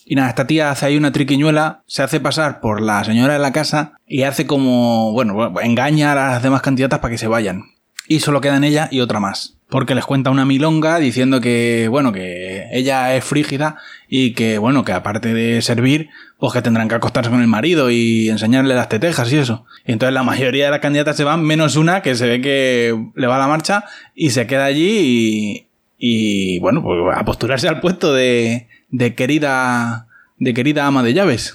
y 0.04 0.14
nada, 0.14 0.28
esta 0.28 0.46
tía 0.46 0.70
hace 0.70 0.86
ahí 0.86 0.96
una 0.96 1.12
triquiñuela, 1.12 1.82
se 1.86 2.02
hace 2.02 2.20
pasar 2.20 2.60
por 2.60 2.80
la 2.80 3.04
señora 3.04 3.34
de 3.34 3.38
la 3.38 3.52
casa 3.52 3.92
y 4.06 4.22
hace 4.22 4.46
como, 4.46 5.12
bueno, 5.12 5.60
engaña 5.60 6.12
a 6.12 6.14
las 6.14 6.42
demás 6.42 6.62
candidatas 6.62 7.00
para 7.00 7.12
que 7.12 7.18
se 7.18 7.28
vayan. 7.28 7.64
Y 8.10 8.18
solo 8.18 8.40
quedan 8.40 8.64
ella 8.64 8.88
y 8.90 8.98
otra 9.02 9.20
más. 9.20 9.56
Porque 9.68 9.94
les 9.94 10.04
cuenta 10.04 10.30
una 10.30 10.44
milonga 10.44 10.98
diciendo 10.98 11.40
que, 11.40 11.86
bueno, 11.88 12.10
que 12.10 12.66
ella 12.72 13.14
es 13.14 13.22
frígida 13.22 13.76
y 14.08 14.32
que, 14.32 14.58
bueno, 14.58 14.84
que 14.84 14.90
aparte 14.90 15.32
de 15.32 15.62
servir, 15.62 16.08
pues 16.36 16.52
que 16.52 16.60
tendrán 16.60 16.88
que 16.88 16.96
acostarse 16.96 17.30
con 17.30 17.40
el 17.40 17.46
marido 17.46 17.88
y 17.88 18.28
enseñarle 18.28 18.74
las 18.74 18.88
tetejas 18.88 19.32
y 19.32 19.36
eso. 19.36 19.64
Y 19.86 19.92
entonces 19.92 20.12
la 20.12 20.24
mayoría 20.24 20.64
de 20.64 20.72
las 20.72 20.80
candidatas 20.80 21.16
se 21.16 21.22
van, 21.22 21.44
menos 21.44 21.76
una 21.76 22.02
que 22.02 22.16
se 22.16 22.26
ve 22.26 22.40
que 22.40 23.00
le 23.14 23.26
va 23.28 23.36
a 23.36 23.38
la 23.38 23.46
marcha 23.46 23.84
y 24.16 24.30
se 24.30 24.48
queda 24.48 24.64
allí 24.64 25.68
y, 26.00 26.56
y 26.56 26.58
bueno, 26.58 26.82
pues 26.82 26.98
a 27.16 27.24
posturarse 27.24 27.68
al 27.68 27.78
puesto 27.78 28.12
de, 28.12 28.66
de 28.88 29.14
querida, 29.14 30.08
de 30.36 30.52
querida 30.52 30.84
ama 30.84 31.04
de 31.04 31.14
llaves. 31.14 31.54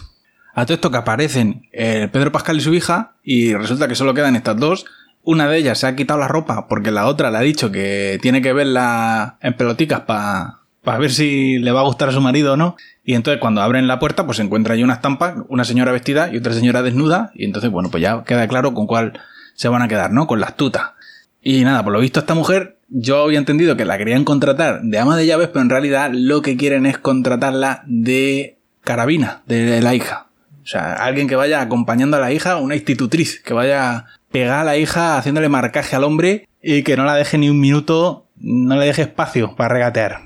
A 0.54 0.66
todo 0.66 0.76
esto 0.76 0.90
que 0.90 0.98
aparecen 1.00 1.68
el 1.74 2.10
Pedro 2.12 2.32
Pascal 2.32 2.56
y 2.56 2.62
su 2.62 2.74
hija 2.74 3.18
y 3.26 3.54
resulta 3.56 3.90
que 3.90 3.96
solo 3.96 4.14
quedan 4.14 4.38
estas 4.38 4.56
dos. 4.56 4.86
Una 5.26 5.48
de 5.48 5.58
ellas 5.58 5.80
se 5.80 5.88
ha 5.88 5.96
quitado 5.96 6.20
la 6.20 6.28
ropa 6.28 6.68
porque 6.68 6.92
la 6.92 7.08
otra 7.08 7.32
le 7.32 7.38
ha 7.38 7.42
dicho 7.42 7.72
que 7.72 8.20
tiene 8.22 8.42
que 8.42 8.54
verla 8.54 9.38
en 9.42 9.56
peloticas 9.58 10.02
para 10.02 10.60
ver 11.00 11.12
si 11.12 11.58
le 11.58 11.72
va 11.72 11.82
a 11.82 11.86
gustar 11.86 12.10
a 12.10 12.12
su 12.12 12.22
marido 12.22 12.54
o 12.54 12.58
no. 12.58 12.78
Y 13.04 13.16
entonces 13.16 13.42
cuando 13.42 13.62
abren 13.62 13.88
la 13.88 14.00
puerta, 14.00 14.26
pues 14.26 14.38
se 14.38 14.44
encuentra 14.44 14.76
ahí 14.76 14.84
una 14.84 14.94
estampa, 14.94 15.44
una 15.50 15.66
señora 15.66 15.92
vestida 15.92 16.32
y 16.32 16.38
otra 16.38 16.54
señora 16.54 16.84
desnuda. 16.84 17.32
Y 17.34 17.46
entonces, 17.46 17.72
bueno, 17.72 17.90
pues 17.90 18.04
ya 18.04 18.24
queda 18.24 18.48
claro 18.48 18.74
con 18.74 18.86
cuál 18.88 19.20
se 19.56 19.68
van 19.68 19.82
a 19.82 19.88
quedar, 19.88 20.12
¿no? 20.12 20.28
Con 20.28 20.40
la 20.40 20.48
astuta. 20.48 20.94
Y 21.42 21.64
nada, 21.64 21.84
por 21.84 21.94
lo 21.94 22.00
visto 22.00 22.20
esta 22.20 22.36
mujer, 22.36 22.78
yo 22.90 23.24
había 23.24 23.40
entendido 23.40 23.76
que 23.76 23.86
la 23.86 23.98
querían 23.98 24.26
contratar 24.26 24.82
de 24.82 25.00
ama 25.00 25.18
de 25.18 25.26
llaves, 25.26 25.48
pero 25.50 25.62
en 25.62 25.70
realidad 25.70 26.12
lo 26.14 26.42
que 26.42 26.56
quieren 26.58 26.86
es 26.86 26.98
contratarla 26.98 27.84
de 27.88 28.58
carabina, 28.84 29.42
de 29.48 29.82
la 29.82 29.96
hija. 29.96 30.28
O 30.64 30.68
sea, 30.68 30.94
alguien 30.94 31.28
que 31.28 31.36
vaya 31.36 31.62
acompañando 31.62 32.18
a 32.18 32.20
la 32.20 32.32
hija, 32.32 32.58
una 32.58 32.76
institutriz, 32.76 33.40
que 33.42 33.54
vaya 33.54 34.06
pegar 34.36 34.60
a 34.60 34.64
la 34.66 34.76
hija 34.76 35.18
haciéndole 35.18 35.48
marcaje 35.48 35.96
al 35.96 36.04
hombre 36.04 36.50
y 36.62 36.84
que 36.84 36.98
no 36.98 37.06
la 37.06 37.16
deje 37.16 37.38
ni 37.38 37.50
un 37.50 37.62
minuto, 37.62 38.28
no 38.36 38.76
le 38.76 38.88
deje 38.88 39.04
espacio 39.04 39.56
para 39.56 39.74
regatear. 39.74 40.24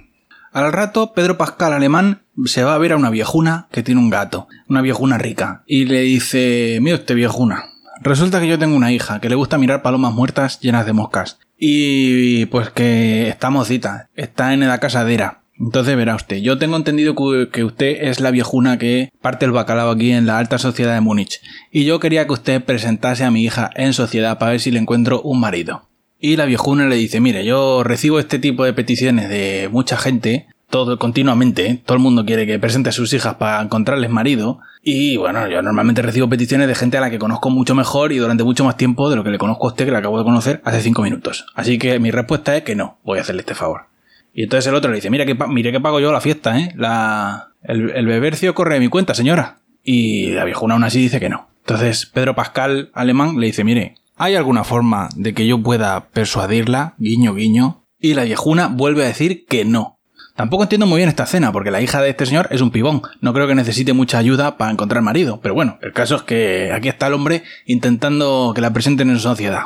Al 0.51 0.73
rato, 0.73 1.13
Pedro 1.13 1.37
Pascal 1.37 1.73
Alemán 1.73 2.23
se 2.45 2.63
va 2.63 2.73
a 2.73 2.79
ver 2.79 2.93
a 2.93 2.97
una 2.97 3.11
viejuna 3.11 3.67
que 3.71 3.83
tiene 3.83 4.01
un 4.01 4.09
gato, 4.09 4.47
una 4.67 4.81
viejuna 4.81 5.19
rica, 5.19 5.61
y 5.67 5.85
le 5.85 6.01
dice, 6.01 6.79
mira 6.81 6.95
usted 6.95 7.13
viejuna, 7.13 7.65
resulta 8.01 8.39
que 8.39 8.47
yo 8.47 8.57
tengo 8.57 8.75
una 8.75 8.91
hija 8.91 9.19
que 9.19 9.29
le 9.29 9.35
gusta 9.35 9.59
mirar 9.59 9.83
palomas 9.83 10.11
muertas 10.11 10.59
llenas 10.59 10.87
de 10.87 10.93
moscas, 10.93 11.37
y 11.55 12.47
pues 12.47 12.71
que 12.71 13.29
está 13.29 13.51
mocita, 13.51 14.09
está 14.15 14.55
en 14.55 14.67
la 14.67 14.79
casadera. 14.79 15.41
Entonces 15.59 15.97
verá 15.97 16.15
usted, 16.15 16.37
yo 16.37 16.57
tengo 16.57 16.77
entendido 16.77 17.15
que 17.51 17.63
usted 17.63 17.97
es 18.03 18.21
la 18.21 18.31
viejuna 18.31 18.77
que 18.77 19.09
parte 19.21 19.45
el 19.45 19.51
bacalao 19.51 19.91
aquí 19.91 20.11
en 20.11 20.25
la 20.25 20.37
alta 20.37 20.57
sociedad 20.57 20.93
de 20.93 21.01
Múnich. 21.01 21.41
Y 21.71 21.83
yo 21.83 21.99
quería 21.99 22.25
que 22.25 22.33
usted 22.33 22.63
presentase 22.63 23.25
a 23.25 23.31
mi 23.31 23.43
hija 23.43 23.69
en 23.75 23.93
sociedad 23.93 24.37
para 24.37 24.51
ver 24.51 24.61
si 24.61 24.71
le 24.71 24.79
encuentro 24.79 25.21
un 25.21 25.39
marido. 25.39 25.89
Y 26.17 26.37
la 26.37 26.45
viejuna 26.45 26.87
le 26.87 26.95
dice, 26.95 27.19
mire, 27.19 27.43
yo 27.45 27.83
recibo 27.83 28.19
este 28.19 28.39
tipo 28.39 28.63
de 28.63 28.73
peticiones 28.73 29.29
de 29.29 29.69
mucha 29.71 29.97
gente 29.97 30.47
todo 30.69 30.99
continuamente, 30.99 31.81
todo 31.85 31.97
el 31.97 32.03
mundo 32.03 32.25
quiere 32.25 32.45
que 32.45 32.59
presente 32.59 32.89
a 32.89 32.91
sus 32.91 33.11
hijas 33.13 33.35
para 33.35 33.61
encontrarles 33.61 34.09
marido. 34.09 34.59
Y 34.81 35.17
bueno, 35.17 35.47
yo 35.47 35.61
normalmente 35.61 36.01
recibo 36.01 36.29
peticiones 36.29 36.67
de 36.67 36.75
gente 36.75 36.97
a 36.97 37.01
la 37.01 37.09
que 37.09 37.19
conozco 37.19 37.49
mucho 37.49 37.75
mejor 37.75 38.11
y 38.11 38.17
durante 38.17 38.43
mucho 38.43 38.63
más 38.63 38.77
tiempo 38.77 39.09
de 39.09 39.15
lo 39.15 39.23
que 39.23 39.31
le 39.31 39.37
conozco 39.37 39.65
a 39.65 39.71
usted, 39.71 39.85
que 39.85 39.91
le 39.91 39.97
acabo 39.97 40.17
de 40.17 40.23
conocer 40.23 40.61
hace 40.63 40.81
cinco 40.81 41.01
minutos. 41.01 41.45
Así 41.55 41.77
que 41.77 41.99
mi 41.99 42.11
respuesta 42.11 42.55
es 42.55 42.63
que 42.63 42.75
no, 42.75 42.99
voy 43.03 43.17
a 43.17 43.21
hacerle 43.21 43.41
este 43.41 43.55
favor. 43.55 43.89
Y 44.33 44.43
entonces 44.43 44.67
el 44.67 44.75
otro 44.75 44.91
le 44.91 44.97
dice, 44.97 45.09
mira 45.09 45.25
que, 45.25 45.35
mire 45.47 45.71
que 45.71 45.79
pago 45.79 45.99
yo 45.99 46.11
la 46.11 46.21
fiesta, 46.21 46.57
¿eh? 46.59 46.73
La, 46.75 47.49
el, 47.63 48.05
bebercio 48.05 48.53
corre 48.53 48.75
de 48.75 48.79
mi 48.79 48.87
cuenta, 48.87 49.13
señora. 49.13 49.59
Y 49.83 50.31
la 50.31 50.45
viejuna 50.45 50.75
aún 50.75 50.83
así 50.83 51.01
dice 51.01 51.19
que 51.19 51.29
no. 51.29 51.49
Entonces 51.61 52.05
Pedro 52.05 52.35
Pascal, 52.35 52.89
alemán, 52.93 53.39
le 53.39 53.47
dice, 53.47 53.63
mire, 53.63 53.95
¿hay 54.15 54.35
alguna 54.35 54.63
forma 54.63 55.09
de 55.15 55.33
que 55.33 55.47
yo 55.47 55.61
pueda 55.61 56.09
persuadirla? 56.09 56.95
Guiño, 56.97 57.33
guiño. 57.33 57.83
Y 57.99 58.13
la 58.13 58.23
viejuna 58.23 58.67
vuelve 58.67 59.03
a 59.03 59.07
decir 59.07 59.45
que 59.45 59.65
no, 59.65 59.99
Tampoco 60.39 60.63
entiendo 60.63 60.85
muy 60.85 60.99
bien 60.99 61.09
esta 61.09 61.23
escena, 61.25 61.51
porque 61.51 61.69
la 61.69 61.81
hija 61.81 62.01
de 62.01 62.11
este 62.11 62.25
señor 62.25 62.47
es 62.49 62.61
un 62.61 62.71
pibón. 62.71 63.01
No 63.19 63.33
creo 63.33 63.45
que 63.45 63.55
necesite 63.55 63.91
mucha 63.91 64.19
ayuda 64.19 64.55
para 64.55 64.71
encontrar 64.71 65.03
marido. 65.03 65.41
Pero 65.41 65.53
bueno, 65.53 65.77
el 65.81 65.91
caso 65.91 66.15
es 66.15 66.21
que 66.21 66.71
aquí 66.71 66.87
está 66.87 67.07
el 67.07 67.13
hombre 67.13 67.43
intentando 67.65 68.53
que 68.55 68.61
la 68.61 68.71
presenten 68.71 69.09
en 69.09 69.19
sociedad. 69.19 69.63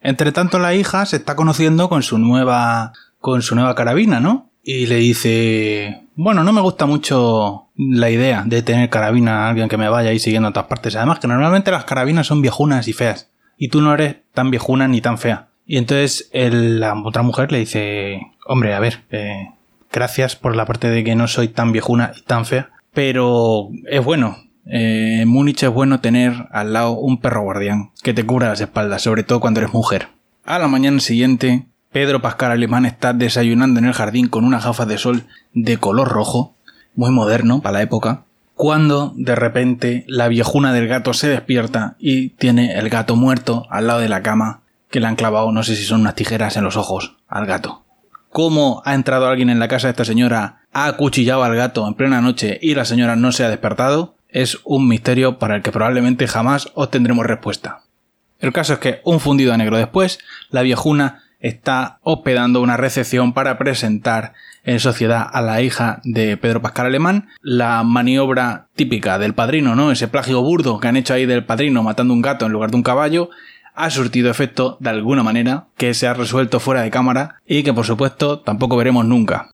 Entre 0.00 0.30
tanto, 0.30 0.60
la 0.60 0.76
hija 0.76 1.06
se 1.06 1.16
está 1.16 1.34
conociendo 1.34 1.88
con 1.88 2.04
su 2.04 2.18
nueva. 2.18 2.92
Con 3.22 3.40
su 3.40 3.54
nueva 3.54 3.74
carabina, 3.74 4.20
¿no? 4.20 4.50
Y 4.62 4.84
le 4.86 4.96
dice. 4.96 6.02
Bueno, 6.14 6.44
no 6.44 6.52
me 6.52 6.60
gusta 6.60 6.84
mucho 6.84 7.68
la 7.74 8.10
idea 8.10 8.42
de 8.44 8.60
tener 8.60 8.90
carabina 8.90 9.46
a 9.46 9.48
alguien 9.48 9.70
que 9.70 9.78
me 9.78 9.88
vaya 9.88 10.10
ahí 10.10 10.18
siguiendo 10.18 10.50
a 10.50 10.52
todas 10.52 10.68
partes. 10.68 10.94
Además, 10.94 11.20
que 11.20 11.28
normalmente 11.28 11.70
las 11.70 11.84
carabinas 11.84 12.26
son 12.26 12.42
viejunas 12.42 12.86
y 12.86 12.92
feas. 12.92 13.30
Y 13.56 13.68
tú 13.68 13.80
no 13.80 13.94
eres 13.94 14.16
tan 14.34 14.50
viejuna 14.50 14.86
ni 14.88 15.00
tan 15.00 15.16
fea. 15.16 15.48
Y 15.64 15.78
entonces 15.78 16.28
la 16.34 16.94
otra 17.02 17.22
mujer 17.22 17.50
le 17.50 17.60
dice. 17.60 18.20
Hombre, 18.46 18.74
a 18.74 18.80
ver, 18.80 19.04
eh, 19.10 19.48
Gracias 19.92 20.36
por 20.36 20.56
la 20.56 20.64
parte 20.64 20.88
de 20.88 21.04
que 21.04 21.14
no 21.14 21.28
soy 21.28 21.48
tan 21.48 21.70
viejuna 21.70 22.12
y 22.16 22.22
tan 22.22 22.46
fea. 22.46 22.70
Pero 22.94 23.68
es 23.88 24.02
bueno. 24.02 24.38
Eh, 24.64 25.18
en 25.22 25.28
Múnich 25.28 25.62
es 25.64 25.70
bueno 25.70 26.00
tener 26.00 26.48
al 26.50 26.72
lado 26.72 26.92
un 26.92 27.20
perro 27.20 27.42
guardián 27.42 27.90
que 28.02 28.14
te 28.14 28.24
cubra 28.24 28.48
las 28.48 28.60
espaldas, 28.60 29.02
sobre 29.02 29.22
todo 29.22 29.40
cuando 29.40 29.60
eres 29.60 29.74
mujer. 29.74 30.08
A 30.44 30.58
la 30.58 30.68
mañana 30.68 31.00
siguiente, 31.00 31.66
Pedro 31.92 32.22
Pascal 32.22 32.52
Alemán 32.52 32.86
está 32.86 33.12
desayunando 33.12 33.78
en 33.78 33.84
el 33.84 33.92
jardín 33.92 34.28
con 34.28 34.44
unas 34.44 34.64
gafas 34.64 34.88
de 34.88 34.96
sol 34.96 35.24
de 35.52 35.76
color 35.76 36.08
rojo, 36.08 36.56
muy 36.94 37.10
moderno 37.10 37.60
para 37.60 37.74
la 37.74 37.82
época, 37.82 38.24
cuando 38.54 39.12
de 39.14 39.34
repente 39.34 40.04
la 40.08 40.28
viejuna 40.28 40.72
del 40.72 40.88
gato 40.88 41.12
se 41.12 41.28
despierta 41.28 41.96
y 41.98 42.30
tiene 42.30 42.78
el 42.78 42.88
gato 42.88 43.14
muerto 43.14 43.66
al 43.70 43.86
lado 43.86 44.00
de 44.00 44.08
la 44.08 44.22
cama 44.22 44.62
que 44.90 45.00
le 45.00 45.06
han 45.06 45.16
clavado, 45.16 45.52
no 45.52 45.62
sé 45.62 45.76
si 45.76 45.84
son 45.84 46.00
unas 46.00 46.14
tijeras 46.14 46.56
en 46.56 46.64
los 46.64 46.76
ojos, 46.76 47.16
al 47.28 47.44
gato. 47.44 47.82
Cómo 48.30 48.82
ha 48.86 48.94
entrado 48.94 49.26
alguien 49.26 49.50
en 49.50 49.58
la 49.58 49.68
casa 49.68 49.86
de 49.86 49.92
esta 49.92 50.06
señora, 50.06 50.62
ha 50.72 50.86
acuchillado 50.86 51.44
al 51.44 51.54
gato 51.54 51.86
en 51.86 51.94
plena 51.94 52.22
noche 52.22 52.58
y 52.62 52.74
la 52.74 52.86
señora 52.86 53.16
no 53.16 53.32
se 53.32 53.44
ha 53.44 53.50
despertado, 53.50 54.14
es 54.30 54.58
un 54.64 54.88
misterio 54.88 55.38
para 55.38 55.56
el 55.56 55.62
que 55.62 55.72
probablemente 55.72 56.26
jamás 56.26 56.70
obtendremos 56.74 57.26
respuesta. 57.26 57.82
El 58.38 58.52
caso 58.52 58.72
es 58.72 58.78
que 58.78 59.00
un 59.04 59.20
fundido 59.20 59.52
a 59.52 59.58
negro 59.58 59.76
después, 59.76 60.18
la 60.50 60.62
viejuna 60.62 61.22
está 61.42 61.98
hospedando 62.02 62.62
una 62.62 62.76
recepción 62.76 63.34
para 63.34 63.58
presentar 63.58 64.32
en 64.64 64.78
sociedad 64.78 65.26
a 65.30 65.42
la 65.42 65.60
hija 65.60 66.00
de 66.04 66.36
Pedro 66.36 66.62
Pascal 66.62 66.86
Alemán, 66.86 67.28
la 67.42 67.82
maniobra 67.82 68.68
típica 68.76 69.18
del 69.18 69.34
padrino, 69.34 69.74
¿no? 69.74 69.90
Ese 69.90 70.08
plagio 70.08 70.40
burdo 70.40 70.78
que 70.78 70.88
han 70.88 70.96
hecho 70.96 71.14
ahí 71.14 71.26
del 71.26 71.44
padrino 71.44 71.82
matando 71.82 72.14
un 72.14 72.22
gato 72.22 72.46
en 72.46 72.52
lugar 72.52 72.70
de 72.70 72.76
un 72.76 72.84
caballo, 72.84 73.28
ha 73.74 73.90
surtido 73.90 74.30
efecto 74.30 74.76
de 74.80 74.90
alguna 74.90 75.24
manera, 75.24 75.66
que 75.76 75.94
se 75.94 76.06
ha 76.06 76.14
resuelto 76.14 76.60
fuera 76.60 76.82
de 76.82 76.90
cámara 76.90 77.40
y 77.44 77.64
que 77.64 77.74
por 77.74 77.86
supuesto 77.86 78.38
tampoco 78.38 78.76
veremos 78.76 79.04
nunca. 79.04 79.50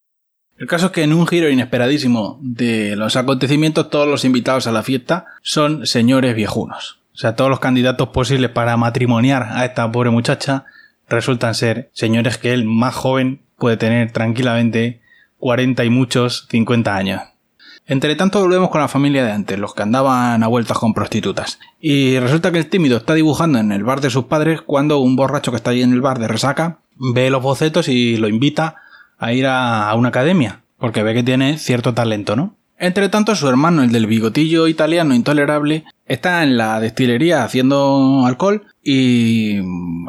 El 0.59 0.67
caso 0.67 0.87
es 0.87 0.93
que 0.93 1.05
en 1.05 1.15
un 1.15 1.27
giro 1.27 1.49
inesperadísimo 1.49 2.39
de 2.43 2.97
los 2.97 3.17
acontecimientos 3.17 3.89
todos 3.89 4.09
los 4.09 4.25
invitados 4.25 4.67
a 4.67 4.73
la 4.73 4.83
fiesta 4.83 5.27
son 5.41 5.87
señores 5.87 6.35
viejunos. 6.35 7.01
O 7.15 7.17
sea, 7.17 7.35
todos 7.35 7.51
los 7.51 7.61
candidatos 7.61 8.09
posibles 8.09 8.51
para 8.51 8.77
matrimoniar 8.77 9.49
a 9.53 9.65
esta 9.65 9.91
pobre 9.91 10.11
muchacha 10.11 10.67
resultan 11.09 11.55
ser 11.55 11.91
señores 11.93 12.39
que 12.39 12.53
el 12.53 12.65
más 12.65 12.95
joven 12.95 13.43
puede 13.57 13.77
tener 13.77 14.13
tranquilamente 14.13 15.01
40 15.39 15.85
y 15.85 15.91
muchos 15.91 16.47
50 16.51 16.95
años. 16.95 17.23
Entre 17.87 18.15
tanto 18.17 18.43
volvemos 18.43 18.69
con 18.69 18.83
la 18.83 18.89
familia 18.89 19.25
de 19.25 19.33
antes, 19.33 19.59
los 19.59 19.75
que 19.75 19.83
andaban 19.83 20.43
a 20.43 20.47
vueltas 20.47 20.77
con 20.77 20.93
prostitutas. 20.93 21.59
Y 21.81 22.19
resulta 22.19 22.53
que 22.53 22.59
el 22.59 22.69
tímido 22.69 22.99
está 22.99 23.15
dibujando 23.15 23.59
en 23.59 23.73
el 23.73 23.83
bar 23.83 24.03
de 24.03 24.11
sus 24.11 24.27
padres 24.27 24.61
cuando 24.61 24.99
un 24.99 25.17
borracho 25.17 25.53
que 25.53 25.57
está 25.57 25.71
ahí 25.71 25.83
en 25.83 25.95
el 25.95 26.03
bar 26.03 26.19
de 26.19 26.29
resaca 26.29 26.81
ve 26.99 27.31
los 27.31 27.43
bocetos 27.43 27.89
y 27.89 28.19
lo 28.19 28.29
invita 28.29 28.77
a 29.17 29.33
ir 29.33 29.47
a, 29.47 29.95
una 29.95 30.11
academia, 30.11 30.65
porque 30.77 31.03
ve 31.03 31.15
que 31.15 31.23
tiene 31.23 31.57
cierto 31.57 31.95
talento, 31.95 32.37
¿no? 32.37 32.58
Entre 32.79 33.09
tanto, 33.09 33.35
su 33.35 33.49
hermano, 33.49 33.83
el 33.83 33.91
del 33.91 34.07
bigotillo 34.07 34.69
italiano 34.69 35.15
intolerable, 35.15 35.85
está 36.07 36.45
en 36.45 36.57
la 36.57 36.79
destilería 36.81 37.43
haciendo 37.43 38.25
alcohol 38.25 38.67
y 38.83 39.57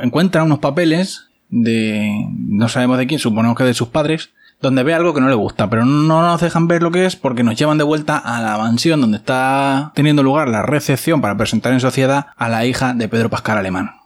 encuentra 0.01 0.43
unos 0.43 0.59
papeles 0.59 1.29
de... 1.49 2.27
no 2.47 2.69
sabemos 2.69 2.99
de 2.99 3.07
quién, 3.07 3.19
suponemos 3.19 3.57
que 3.57 3.63
de 3.63 3.73
sus 3.73 3.87
padres, 3.87 4.29
donde 4.61 4.83
ve 4.83 4.93
algo 4.93 5.13
que 5.13 5.21
no 5.21 5.29
le 5.29 5.35
gusta, 5.35 5.69
pero 5.69 5.85
no 5.85 6.21
nos 6.21 6.41
dejan 6.41 6.67
ver 6.67 6.83
lo 6.83 6.91
que 6.91 7.05
es 7.05 7.15
porque 7.15 7.43
nos 7.43 7.55
llevan 7.55 7.77
de 7.77 7.83
vuelta 7.83 8.17
a 8.17 8.41
la 8.41 8.57
mansión 8.57 9.01
donde 9.01 9.17
está 9.17 9.91
teniendo 9.95 10.21
lugar 10.21 10.49
la 10.49 10.61
recepción 10.61 11.21
para 11.21 11.37
presentar 11.37 11.73
en 11.73 11.79
sociedad 11.79 12.27
a 12.35 12.49
la 12.49 12.65
hija 12.65 12.93
de 12.93 13.07
Pedro 13.07 13.29
Pascal 13.29 13.57
Alemán. 13.57 13.98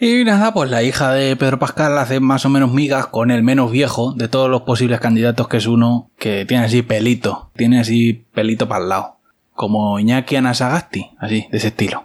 Y 0.00 0.22
nada, 0.22 0.54
pues 0.54 0.70
la 0.70 0.84
hija 0.84 1.12
de 1.12 1.34
Pedro 1.34 1.58
Pascal 1.58 1.98
hace 1.98 2.20
más 2.20 2.46
o 2.46 2.48
menos 2.48 2.70
migas 2.72 3.08
con 3.08 3.32
el 3.32 3.42
menos 3.42 3.72
viejo 3.72 4.12
de 4.12 4.28
todos 4.28 4.48
los 4.48 4.62
posibles 4.62 5.00
candidatos, 5.00 5.48
que 5.48 5.56
es 5.56 5.66
uno 5.66 6.08
que 6.16 6.46
tiene 6.46 6.64
así 6.64 6.82
pelito, 6.82 7.50
tiene 7.56 7.80
así 7.80 8.24
pelito 8.32 8.68
para 8.68 8.84
el 8.84 8.88
lado. 8.90 9.16
Como 9.54 9.98
Iñaki 9.98 10.36
Anasagasti, 10.36 11.10
así, 11.18 11.48
de 11.50 11.58
ese 11.58 11.68
estilo. 11.68 12.04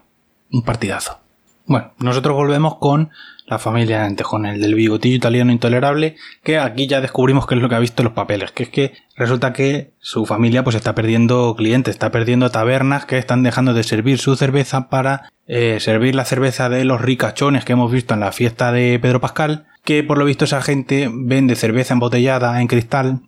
Un 0.52 0.64
partidazo. 0.64 1.20
Bueno, 1.68 1.92
nosotros 2.00 2.36
volvemos 2.36 2.78
con 2.78 3.12
la 3.48 3.60
familia 3.60 4.08
de 4.08 4.24
con 4.24 4.46
el 4.46 4.62
del 4.62 4.76
bigotillo 4.76 5.16
italiano 5.16 5.52
intolerable, 5.52 6.16
que 6.44 6.58
aquí 6.58 6.88
ya 6.88 7.02
descubrimos 7.02 7.46
qué 7.46 7.56
es 7.56 7.62
lo 7.62 7.70
que 7.70 7.76
ha 7.76 7.80
visto 7.80 8.02
en 8.02 8.06
los 8.06 8.14
papeles, 8.14 8.52
que 8.52 8.64
es 8.64 8.70
que 8.70 8.94
resulta 9.16 9.54
que 9.54 9.92
su 10.00 10.26
familia 10.26 10.64
pues 10.64 10.76
está 10.76 10.96
perdiendo 10.96 11.54
clientes, 11.56 11.96
está 11.96 12.12
perdiendo 12.12 12.50
tabernas 12.52 13.06
que 13.06 13.18
están 13.18 13.44
dejando 13.44 13.74
de 13.74 13.84
servir 13.84 14.18
su 14.18 14.36
cerveza 14.36 14.90
para 14.90 15.30
eh, 15.48 15.78
servir 15.80 16.16
la 16.16 16.26
cerveza 16.26 16.70
de 16.70 16.86
los 16.86 17.02
ricachones 17.02 17.66
que 17.66 17.74
hemos 17.74 17.92
visto 17.92 18.14
en 18.14 18.22
la 18.22 18.32
fiesta 18.32 18.72
de 18.72 18.98
Pedro 19.02 19.20
Pascal, 19.20 19.66
que 19.84 20.04
por 20.04 20.18
lo 20.18 20.26
visto 20.26 20.46
esa 20.46 20.62
gente 20.62 21.10
vende 21.12 21.56
cerveza 21.56 21.94
embotellada 21.94 22.62
en 22.62 22.68
cristal, 22.68 23.20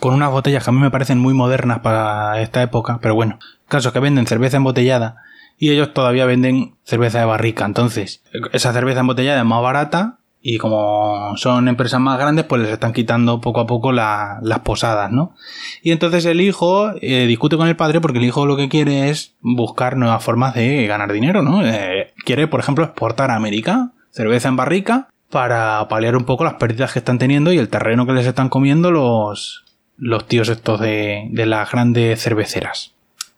con 0.00 0.14
unas 0.14 0.30
botellas 0.30 0.64
que 0.64 0.70
a 0.70 0.72
mí 0.72 0.80
me 0.80 0.90
parecen 0.90 1.18
muy 1.18 1.34
modernas 1.34 1.80
para 1.80 2.40
esta 2.40 2.62
época, 2.62 2.98
pero 3.00 3.14
bueno, 3.14 3.38
caso 3.68 3.92
que 3.92 4.00
venden 4.00 4.26
cerveza 4.26 4.58
embotellada 4.58 5.16
y 5.58 5.70
ellos 5.70 5.94
todavía 5.94 6.26
venden 6.26 6.74
cerveza 6.84 7.18
de 7.20 7.24
barrica. 7.24 7.64
Entonces, 7.64 8.22
esa 8.52 8.72
cerveza 8.72 9.00
embotellada 9.00 9.40
es 9.40 9.46
más 9.46 9.62
barata 9.62 10.18
y 10.44 10.58
como 10.58 11.36
son 11.36 11.68
empresas 11.68 12.00
más 12.00 12.18
grandes, 12.18 12.44
pues 12.44 12.62
les 12.62 12.72
están 12.72 12.92
quitando 12.92 13.40
poco 13.40 13.60
a 13.60 13.66
poco 13.66 13.92
las 13.92 14.58
posadas, 14.64 15.12
¿no? 15.12 15.34
Y 15.82 15.92
entonces 15.92 16.24
el 16.24 16.40
hijo 16.40 16.90
eh, 17.00 17.26
discute 17.26 17.56
con 17.56 17.68
el 17.68 17.76
padre 17.76 18.00
porque 18.00 18.18
el 18.18 18.24
hijo 18.24 18.44
lo 18.44 18.56
que 18.56 18.68
quiere 18.68 19.08
es 19.08 19.34
buscar 19.40 19.96
nuevas 19.96 20.22
formas 20.24 20.54
de 20.54 20.86
ganar 20.88 21.12
dinero, 21.12 21.42
¿no? 21.42 21.64
Eh, 21.64 22.12
quiere, 22.24 22.48
por 22.48 22.58
ejemplo, 22.58 22.84
exportar 22.84 23.30
a 23.30 23.36
América 23.36 23.92
cerveza 24.10 24.48
en 24.48 24.56
barrica 24.56 25.08
para 25.30 25.86
paliar 25.88 26.16
un 26.16 26.24
poco 26.24 26.44
las 26.44 26.54
pérdidas 26.54 26.92
que 26.92 26.98
están 26.98 27.18
teniendo 27.18 27.52
y 27.52 27.58
el 27.58 27.68
terreno 27.68 28.04
que 28.04 28.12
les 28.12 28.26
están 28.26 28.48
comiendo 28.48 28.90
los, 28.90 29.64
los 29.96 30.26
tíos 30.26 30.48
estos 30.48 30.80
de, 30.80 31.28
de 31.30 31.46
las 31.46 31.70
grandes 31.70 32.20
cerveceras. 32.20 32.92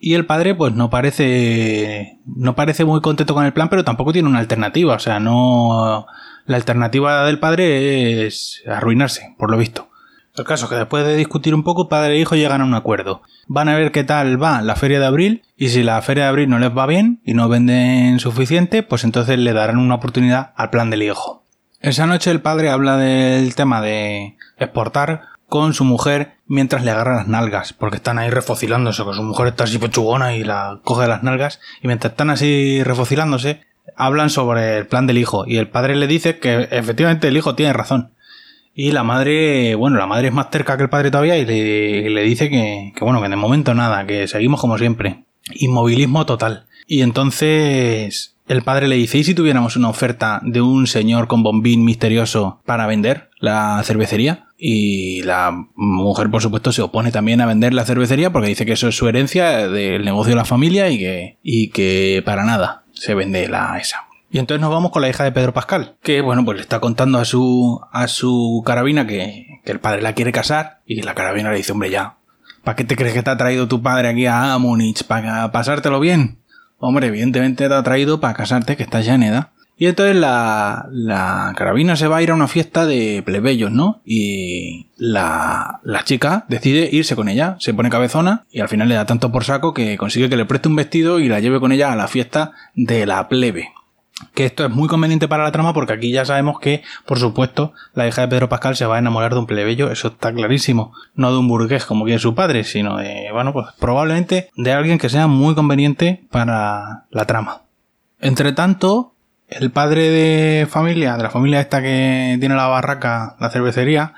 Y 0.07 0.13
el 0.13 0.27
padre, 0.27 0.55
pues 0.55 0.75
no 0.75 0.91
parece. 0.91 2.19
No 2.27 2.55
parece 2.55 2.85
muy 2.85 3.01
contento 3.01 3.33
con 3.33 3.47
el 3.47 3.55
plan, 3.55 3.71
pero 3.71 3.85
tampoco 3.85 4.13
tiene 4.13 4.29
una 4.29 4.39
alternativa. 4.39 4.97
O 4.97 4.99
sea, 4.99 5.19
no. 5.19 6.07
La 6.45 6.57
alternativa 6.57 7.25
del 7.25 7.39
padre 7.39 8.27
es 8.27 8.63
arruinarse, 8.67 9.35
por 9.39 9.51
lo 9.51 9.57
visto. 9.57 9.89
El 10.37 10.45
caso 10.45 10.67
es 10.67 10.71
que 10.71 10.77
después 10.77 11.07
de 11.07 11.17
discutir 11.17 11.55
un 11.55 11.63
poco, 11.63 11.89
padre 11.89 12.17
e 12.17 12.21
hijo 12.21 12.37
llegan 12.37 12.61
a 12.61 12.67
un 12.67 12.75
acuerdo. 12.75 13.23
Van 13.47 13.71
a 13.71 13.77
ver 13.77 13.93
qué 13.93 14.05
tal 14.05 14.43
va 14.43 14.61
la 14.61 14.77
feria 14.77 15.01
de 15.01 15.07
abril, 15.07 15.43
y 15.57 15.71
si 15.71 15.83
la 15.83 16.03
feria 16.03 16.25
de 16.25 16.29
abril 16.29 16.51
no 16.51 16.59
les 16.59 16.77
va 16.77 16.85
bien 16.85 17.23
y 17.25 17.33
no 17.33 17.49
venden 17.49 18.21
suficiente, 18.21 18.83
pues 18.83 19.05
entonces 19.05 19.39
le 19.39 19.55
darán 19.55 19.79
una 19.79 19.95
oportunidad 19.95 20.53
al 20.57 20.69
plan 20.69 20.91
del 20.91 21.05
hijo. 21.05 21.45
Esa 21.81 22.07
noche 22.07 22.31
el 22.31 22.43
padre 22.43 22.69
habla 22.69 22.99
del 22.99 23.55
tema 23.55 23.81
de 23.81 24.37
exportar 24.59 25.23
con 25.49 25.75
su 25.75 25.85
mujer 25.85 26.35
mientras 26.47 26.85
le 26.85 26.91
agarra 26.91 27.17
las 27.17 27.29
nalgas, 27.29 27.73
porque 27.73 27.97
están 27.97 28.19
ahí 28.19 28.31
refocilándose, 28.31 29.05
con 29.05 29.15
su 29.15 29.23
mujer 29.23 29.49
está 29.49 29.65
así 29.65 29.79
pechugona 29.79 30.35
y 30.37 30.45
la 30.45 30.81
coge 30.85 31.07
las 31.07 31.23
nalgas, 31.23 31.61
y 31.83 31.87
mientras 31.87 32.13
están 32.13 32.31
así 32.31 32.83
refocilándose, 32.83 33.61
hablan 33.97 34.31
sobre 34.31 34.79
el 34.79 34.87
plan 34.87 35.07
del 35.07 35.19
hijo, 35.19 35.45
y 35.47 35.59
el 35.59 35.69
padre 35.69 35.97
le 35.97 36.07
dice 36.07 36.39
que 36.39 36.69
efectivamente 36.71 37.29
el 37.29 37.37
hijo 37.37 37.55
tiene 37.55 37.73
razón. 37.73 38.13
Y 38.77 38.91
la 38.91 39.05
madre, 39.05 39.77
bueno, 39.77 39.99
la 39.99 40.07
madre 40.07 40.29
es 40.29 40.35
más 40.35 40.49
cerca 40.51 40.77
que 40.77 40.83
el 40.83 40.91
padre 40.91 41.13
todavía 41.13 41.39
y 41.39 41.47
le, 41.47 42.23
dice 42.23 42.51
que, 42.51 42.93
que, 42.97 43.05
bueno, 43.05 43.23
que 43.23 43.29
de 43.29 43.37
momento 43.37 43.73
nada, 43.73 44.05
que 44.05 44.27
seguimos 44.27 44.61
como 44.61 44.79
siempre. 44.79 45.27
Inmovilismo 45.55 46.27
total. 46.27 46.67
Y 46.89 47.03
entonces 47.03 48.34
el 48.47 48.63
padre 48.63 48.89
le 48.89 48.97
dice, 48.97 49.19
¿y 49.19 49.25
si 49.25 49.35
tuviéramos 49.35 49.77
una 49.77 49.89
oferta 49.89 50.41
de 50.45 50.61
un 50.61 50.87
señor 50.87 51.29
con 51.29 51.43
bombín 51.43 51.85
misterioso 51.85 52.61
para 52.67 52.87
vender 52.87 53.31
la 53.39 53.83
cervecería? 53.85 54.49
Y 54.59 55.23
la 55.23 55.67
mujer, 55.75 56.31
por 56.31 56.43
supuesto, 56.43 56.73
se 56.73 56.83
opone 56.83 57.11
también 57.11 57.41
a 57.41 57.47
vender 57.47 57.75
la 57.75 57.85
cervecería 57.85 58.31
porque 58.31 58.49
dice 58.49 58.67
que 58.67 58.73
eso 58.73 58.89
es 58.89 58.97
su 58.97 59.09
herencia 59.09 59.69
del 59.69 60.05
negocio 60.05 60.31
de 60.31 60.37
la 60.37 60.45
familia 60.45 60.91
y 60.91 60.99
que, 60.99 61.39
y 61.43 61.71
que 61.71 62.23
para 62.25 62.45
nada 62.45 62.85
se 62.93 63.15
vende 63.15 63.49
la 63.49 63.79
esa. 63.79 64.05
Y 64.31 64.39
entonces 64.39 64.61
nos 64.61 64.71
vamos 64.71 64.91
con 64.91 65.03
la 65.03 65.09
hija 65.09 65.25
de 65.25 65.33
Pedro 65.33 65.55
Pascal, 65.55 65.97
que 66.03 66.21
bueno, 66.21 66.45
pues 66.45 66.57
le 66.57 66.63
está 66.63 66.81
contando 66.81 67.19
a 67.19 67.25
su, 67.25 67.81
a 67.93 68.09
su 68.09 68.63
carabina 68.67 69.07
que, 69.07 69.61
que 69.65 69.73
el 69.73 69.81
padre 69.81 70.03
la 70.03 70.15
quiere 70.15 70.33
casar 70.33 70.81
y 70.87 71.01
la 71.03 71.15
carabina 71.15 71.51
le 71.51 71.59
dice, 71.59 71.73
hombre, 71.73 71.91
ya, 71.91 72.17
¿para 72.63 72.77
qué 72.77 72.85
te 72.85 72.97
crees 72.97 73.15
que 73.15 73.23
te 73.23 73.31
ha 73.31 73.37
traído 73.37 73.69
tu 73.69 73.81
padre 73.81 74.09
aquí 74.09 74.27
a 74.27 74.57
Múnich? 74.59 75.05
¿Para 75.05 75.53
pasártelo 75.53 76.01
bien? 76.01 76.44
Hombre, 76.79 77.07
evidentemente 77.09 77.69
te 77.69 77.75
ha 77.75 77.83
traído 77.83 78.21
para 78.21 78.35
casarte, 78.35 78.77
que 78.77 78.83
estás 78.83 79.07
ya 79.07 79.15
en 79.15 79.23
edad. 79.23 79.49
Y 79.77 79.87
entonces 79.87 80.15
la, 80.15 80.87
la 80.93 81.53
carabina 81.57 81.97
se 81.97 82.07
va 82.07 82.19
a 82.19 82.23
ir 82.23 82.31
a 82.31 82.35
una 82.35 82.47
fiesta 82.47 82.87
de 82.87 83.23
plebeyos, 83.25 83.73
¿no? 83.73 84.01
Y 84.05 84.87
la, 84.97 85.81
la 85.83 86.05
chica 86.05 86.45
decide 86.49 86.89
irse 86.93 87.17
con 87.17 87.29
ella, 87.29 87.57
se 87.59 87.75
pone 87.75 87.91
cabezona 87.91 88.47
y 88.53 88.61
al 88.61 88.69
final 88.69 88.89
le 88.89 88.95
da 88.95 89.07
tanto 89.07 89.33
por 89.33 89.43
saco 89.43 89.75
que 89.75 89.99
consigue 89.99 90.29
que 90.29 90.37
le 90.37 90.45
preste 90.45 90.69
un 90.69 90.77
vestido 90.77 91.19
y 91.19 91.29
la 91.29 91.41
lleve 91.41 91.59
con 91.59 91.73
ella 91.73 91.93
a 91.93 91.97
la 91.97 92.07
fiesta 92.07 92.53
de 92.75 93.05
la 93.05 93.29
plebe. 93.29 93.73
Que 94.33 94.47
esto 94.47 94.65
es 94.65 94.71
muy 94.71 94.89
conveniente 94.89 95.29
para 95.29 95.45
la 95.45 95.53
trama 95.53 95.75
porque 95.75 95.93
aquí 95.93 96.13
ya 96.13 96.25
sabemos 96.25 96.59
que, 96.61 96.83
por 97.07 97.19
supuesto, 97.19 97.73
la 97.95 98.07
hija 98.07 98.23
de 98.23 98.29
Pedro 98.29 98.49
Pascal 98.49 98.77
se 98.77 98.87
va 98.87 98.97
a 98.97 98.99
enamorar 98.99 99.33
de 99.33 99.41
un 99.41 99.47
plebeyo, 99.47 99.91
eso 99.91 100.09
está 100.09 100.33
clarísimo. 100.33 100.93
No 101.15 101.33
de 101.33 101.39
un 101.39 101.49
burgués 101.49 101.85
como 101.85 102.05
quiere 102.05 102.19
su 102.19 102.35
padre, 102.35 102.65
sino 102.65 102.97
de, 102.97 103.29
bueno, 103.33 103.53
pues 103.53 103.67
probablemente 103.79 104.51
de 104.57 104.73
alguien 104.73 104.99
que 104.99 105.09
sea 105.09 105.27
muy 105.27 105.55
conveniente 105.55 106.25
para 106.31 107.05
la 107.11 107.25
trama. 107.27 107.63
Entre 108.21 108.53
tanto, 108.53 109.15
el 109.49 109.71
padre 109.71 110.11
de 110.11 110.67
familia, 110.67 111.17
de 111.17 111.23
la 111.23 111.31
familia 111.31 111.61
esta 111.61 111.83
que 111.83 112.37
tiene 112.41 112.55
la 112.55 112.67
barraca, 112.67 113.37
la 113.39 113.51
cervecería, 113.51 114.15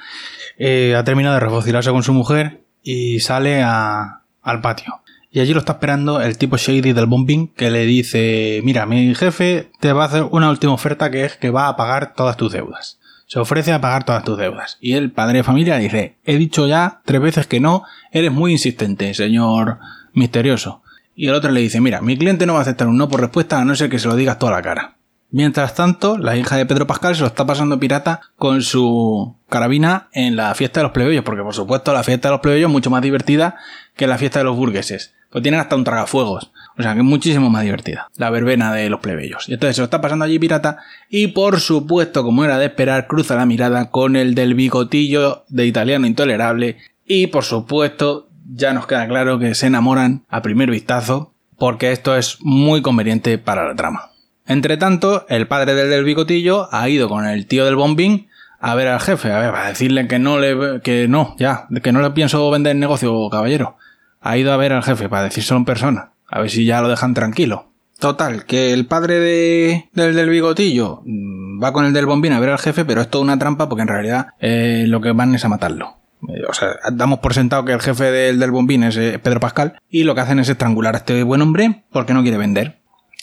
eh, 0.58 0.94
ha 0.96 1.04
terminado 1.04 1.34
de 1.34 1.40
refocilarse 1.40 1.90
con 1.90 2.02
su 2.02 2.12
mujer 2.12 2.62
y 2.82 3.20
sale 3.20 3.62
al 3.62 4.60
patio. 4.62 5.00
Y 5.36 5.40
allí 5.40 5.52
lo 5.52 5.58
está 5.58 5.72
esperando 5.72 6.22
el 6.22 6.38
tipo 6.38 6.56
Shady 6.56 6.94
del 6.94 7.04
bombing 7.04 7.48
que 7.48 7.70
le 7.70 7.84
dice, 7.84 8.62
mira, 8.64 8.86
mi 8.86 9.14
jefe 9.14 9.70
te 9.80 9.92
va 9.92 10.04
a 10.04 10.06
hacer 10.06 10.26
una 10.30 10.48
última 10.48 10.72
oferta 10.72 11.10
que 11.10 11.26
es 11.26 11.36
que 11.36 11.50
va 11.50 11.68
a 11.68 11.76
pagar 11.76 12.14
todas 12.14 12.38
tus 12.38 12.52
deudas. 12.52 12.98
Se 13.26 13.38
ofrece 13.38 13.74
a 13.74 13.82
pagar 13.82 14.06
todas 14.06 14.24
tus 14.24 14.38
deudas. 14.38 14.78
Y 14.80 14.94
el 14.94 15.12
padre 15.12 15.36
de 15.36 15.44
familia 15.44 15.76
dice, 15.76 16.16
he 16.24 16.38
dicho 16.38 16.66
ya 16.66 17.02
tres 17.04 17.20
veces 17.20 17.46
que 17.46 17.60
no, 17.60 17.82
eres 18.12 18.32
muy 18.32 18.52
insistente, 18.52 19.12
señor 19.12 19.78
misterioso. 20.14 20.80
Y 21.14 21.28
el 21.28 21.34
otro 21.34 21.52
le 21.52 21.60
dice, 21.60 21.82
mira, 21.82 22.00
mi 22.00 22.16
cliente 22.16 22.46
no 22.46 22.54
va 22.54 22.60
a 22.60 22.62
aceptar 22.62 22.88
un 22.88 22.96
no 22.96 23.10
por 23.10 23.20
respuesta 23.20 23.60
a 23.60 23.64
no 23.66 23.76
ser 23.76 23.90
que 23.90 23.98
se 23.98 24.08
lo 24.08 24.16
digas 24.16 24.38
toda 24.38 24.52
la 24.52 24.62
cara. 24.62 24.96
Mientras 25.30 25.74
tanto, 25.74 26.16
la 26.16 26.34
hija 26.38 26.56
de 26.56 26.64
Pedro 26.64 26.86
Pascal 26.86 27.14
se 27.14 27.20
lo 27.20 27.26
está 27.26 27.44
pasando 27.44 27.78
pirata 27.78 28.22
con 28.36 28.62
su 28.62 29.36
carabina 29.50 30.08
en 30.12 30.34
la 30.34 30.54
fiesta 30.54 30.80
de 30.80 30.84
los 30.84 30.92
plebeyos, 30.92 31.24
porque 31.24 31.42
por 31.42 31.52
supuesto 31.52 31.92
la 31.92 32.04
fiesta 32.04 32.28
de 32.28 32.32
los 32.32 32.40
plebeyos 32.40 32.70
es 32.70 32.72
mucho 32.72 32.88
más 32.88 33.02
divertida 33.02 33.56
que 33.96 34.06
la 34.06 34.16
fiesta 34.16 34.38
de 34.38 34.46
los 34.46 34.56
burgueses. 34.56 35.12
Pues 35.30 35.42
tienen 35.42 35.60
hasta 35.60 35.76
un 35.76 35.84
tragafuegos. 35.84 36.52
O 36.78 36.82
sea 36.82 36.92
que 36.92 37.00
es 37.00 37.04
muchísimo 37.04 37.50
más 37.50 37.62
divertida. 37.62 38.08
La 38.16 38.30
verbena 38.30 38.72
de 38.72 38.90
los 38.90 39.00
plebeyos. 39.00 39.48
Y 39.48 39.54
entonces 39.54 39.76
se 39.76 39.82
lo 39.82 39.86
está 39.86 40.00
pasando 40.00 40.24
allí 40.24 40.38
pirata. 40.38 40.78
Y 41.08 41.28
por 41.28 41.60
supuesto, 41.60 42.22
como 42.22 42.44
era 42.44 42.58
de 42.58 42.66
esperar, 42.66 43.06
cruza 43.06 43.34
la 43.34 43.46
mirada 43.46 43.90
con 43.90 44.16
el 44.16 44.34
del 44.34 44.54
bigotillo 44.54 45.44
de 45.48 45.66
italiano 45.66 46.06
intolerable. 46.06 46.76
Y 47.06 47.28
por 47.28 47.44
supuesto, 47.44 48.28
ya 48.52 48.72
nos 48.72 48.86
queda 48.86 49.08
claro 49.08 49.38
que 49.38 49.54
se 49.54 49.66
enamoran 49.66 50.24
a 50.28 50.42
primer 50.42 50.70
vistazo. 50.70 51.32
Porque 51.58 51.92
esto 51.92 52.16
es 52.16 52.38
muy 52.42 52.82
conveniente 52.82 53.38
para 53.38 53.66
la 53.66 53.74
trama. 53.74 54.10
Entre 54.46 54.76
tanto, 54.76 55.26
el 55.28 55.48
padre 55.48 55.74
del 55.74 55.90
del 55.90 56.04
bigotillo 56.04 56.68
ha 56.70 56.88
ido 56.88 57.08
con 57.08 57.26
el 57.26 57.46
tío 57.46 57.64
del 57.64 57.76
bombín 57.76 58.28
a 58.60 58.74
ver 58.74 58.88
al 58.88 59.00
jefe, 59.00 59.32
a 59.32 59.38
ver, 59.38 59.54
a 59.54 59.68
decirle 59.68 60.08
que 60.08 60.18
no 60.18 60.38
le, 60.38 60.80
que 60.80 61.08
no, 61.08 61.36
ya, 61.38 61.66
que 61.82 61.92
no 61.92 62.00
le 62.00 62.10
pienso 62.10 62.50
vender 62.50 62.72
el 62.72 62.80
negocio, 62.80 63.28
caballero. 63.30 63.76
Ha 64.20 64.36
ido 64.36 64.52
a 64.52 64.56
ver 64.56 64.72
al 64.72 64.82
jefe 64.82 65.08
para 65.08 65.24
decírselo 65.24 65.58
en 65.58 65.64
persona, 65.64 66.12
a 66.28 66.40
ver 66.40 66.50
si 66.50 66.64
ya 66.64 66.80
lo 66.80 66.88
dejan 66.88 67.14
tranquilo. 67.14 67.72
Total, 67.98 68.44
que 68.44 68.72
el 68.72 68.86
padre 68.86 69.18
de, 69.20 69.88
del 69.94 70.14
del 70.14 70.28
bigotillo 70.28 71.02
mm, 71.06 71.62
va 71.62 71.72
con 71.72 71.86
el 71.86 71.94
del 71.94 72.04
bombín 72.04 72.32
a 72.32 72.40
ver 72.40 72.50
al 72.50 72.58
jefe, 72.58 72.84
pero 72.84 73.00
es 73.00 73.08
toda 73.08 73.24
una 73.24 73.38
trampa 73.38 73.68
porque 73.68 73.82
en 73.82 73.88
realidad 73.88 74.28
eh, 74.38 74.84
lo 74.86 75.00
que 75.00 75.12
van 75.12 75.34
es 75.34 75.44
a 75.44 75.48
matarlo. 75.48 75.96
Eh, 76.28 76.42
o 76.48 76.52
sea, 76.52 76.68
damos 76.92 77.20
por 77.20 77.32
sentado 77.32 77.64
que 77.64 77.72
el 77.72 77.80
jefe 77.80 78.04
del, 78.04 78.38
del 78.38 78.50
bombín 78.50 78.82
es 78.82 78.96
eh, 78.98 79.18
Pedro 79.22 79.40
Pascal 79.40 79.80
y 79.88 80.04
lo 80.04 80.14
que 80.14 80.20
hacen 80.20 80.38
es 80.38 80.48
estrangular 80.48 80.94
a 80.94 80.98
este 80.98 81.22
buen 81.22 81.40
hombre 81.40 81.84
porque 81.90 82.12
no 82.12 82.22
quiere 82.22 82.36
vender. 82.36 82.80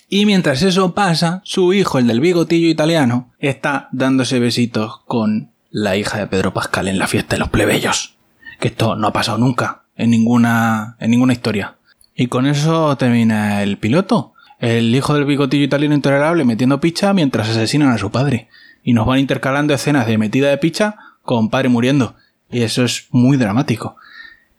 Y 0.10 0.26
mientras 0.26 0.62
eso 0.64 0.94
pasa, 0.94 1.42
su 1.44 1.74
hijo, 1.74 2.00
el 2.00 2.08
del 2.08 2.20
bigotillo 2.20 2.68
italiano, 2.68 3.32
está 3.40 3.90
dándose 3.92 4.40
besitos 4.40 5.02
con 5.06 5.52
la 5.70 5.98
hija 5.98 6.20
de 6.20 6.28
Pedro 6.28 6.54
Pascal 6.54 6.88
en 6.88 7.00
la 7.00 7.08
fiesta 7.08 7.36
de 7.36 7.40
los 7.40 7.50
plebeyos. 7.50 8.16
Que 8.60 8.70
esto 8.70 8.96
no 8.96 9.08
ha 9.08 9.14
pasado 9.14 9.38
nunca 9.38 9.83
en 9.96 10.10
ninguna, 10.10 10.96
en 11.00 11.12
ninguna 11.12 11.34
historia. 11.34 11.76
Y 12.16 12.28
con 12.28 12.46
eso 12.46 12.96
termina 12.98 13.64
el 13.64 13.78
piloto. 13.78 14.34
El 14.60 14.96
hijo 14.96 15.14
del 15.14 15.26
bigotillo 15.26 15.64
italiano 15.64 15.96
intolerable 15.96 16.46
metiendo 16.46 16.80
picha 16.80 17.14
mientras 17.14 17.50
asesinan 17.50 17.90
a 17.90 17.98
su 17.98 18.12
padre. 18.12 18.50
Y 18.84 18.94
nos 18.94 19.06
van 19.06 19.20
intercalando 19.20 19.74
escenas 19.74 20.08
de 20.08 20.18
metida 20.18 20.50
de 20.50 20.58
picha 20.58 20.96
con 21.22 21.50
padre 21.50 21.70
muriendo. 21.70 22.16
Y 22.50 22.62
eso 22.62 22.84
es 22.84 23.08
muy 23.12 23.38
dramático. 23.38 23.98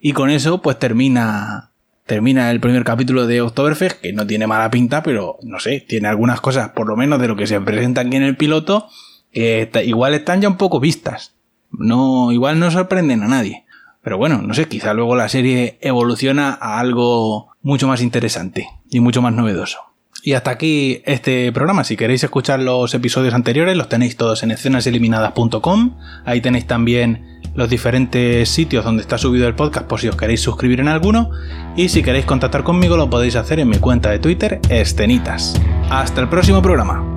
Y 0.01 0.13
con 0.13 0.31
eso 0.31 0.61
pues 0.61 0.79
termina 0.79 1.71
termina 2.07 2.51
el 2.51 2.61
primer 2.61 2.85
capítulo 2.85 3.27
de 3.27 3.41
Oktoberfest, 3.41 4.01
que 4.01 4.13
no 4.13 4.27
tiene 4.27 4.47
mala 4.47 4.71
pinta, 4.71 5.03
pero 5.03 5.39
no 5.43 5.59
sé, 5.59 5.81
tiene 5.81 6.09
algunas 6.09 6.41
cosas, 6.41 6.71
por 6.71 6.87
lo 6.87 6.97
menos 6.97 7.21
de 7.21 7.29
lo 7.29 7.37
que 7.37 7.47
se 7.47 7.61
presenta 7.61 8.03
aquí 8.03 8.17
en 8.17 8.23
el 8.23 8.37
piloto, 8.37 8.89
que 9.33 9.71
igual 9.87 10.15
están 10.15 10.41
ya 10.41 10.49
un 10.49 10.57
poco 10.57 10.81
vistas. 10.81 11.35
No, 11.71 12.31
igual 12.31 12.61
no 12.61 12.71
sorprenden 12.71 13.23
a 13.23 13.29
nadie. 13.29 13.64
Pero 14.05 14.19
bueno, 14.19 14.43
no 14.43 14.53
sé, 14.53 14.69
quizá 14.69 14.93
luego 14.93 15.17
la 15.17 15.29
serie 15.29 15.79
evoluciona 15.81 16.57
a 16.61 16.79
algo 16.79 17.49
mucho 17.63 17.89
más 17.89 18.03
interesante 18.03 18.69
y 18.91 19.01
mucho 19.01 19.23
más 19.23 19.33
novedoso. 19.33 19.79
Y 20.23 20.35
hasta 20.35 20.51
aquí 20.51 21.03
este 21.05 21.51
programa. 21.53 21.85
Si 21.85 21.97
queréis 21.97 22.23
escuchar 22.23 22.61
los 22.61 22.95
episodios 22.95 23.35
anteriores, 23.35 23.77
los 23.77 23.89
tenéis 23.89 24.17
todos 24.17 24.43
en 24.43 24.53
escenaseliminadas.com. 24.53 25.99
Ahí 26.25 26.41
tenéis 26.41 26.67
también 26.67 27.41
los 27.55 27.69
diferentes 27.69 28.49
sitios 28.49 28.85
donde 28.85 29.03
está 29.03 29.19
subido 29.19 29.47
el 29.47 29.55
podcast 29.55 29.87
por 29.87 30.01
si 30.01 30.09
os 30.09 30.17
queréis 30.17 30.41
suscribir 30.41 30.81
en 30.81 30.89
alguno. 30.89 31.31
Y 31.77 31.89
si 31.89 32.03
queréis 32.03 32.25
contactar 32.27 32.63
conmigo 32.63 32.97
lo 32.97 33.11
podéis 33.11 33.37
hacer 33.37 33.61
en 33.61 33.69
mi 33.69 33.79
cuenta 33.79 34.11
de 34.11 34.19
Twitter, 34.19 34.61
Escenitas. 34.71 35.61
Hasta 35.91 36.23
el 36.23 36.29
próximo 36.29 36.63
programa. 36.63 37.14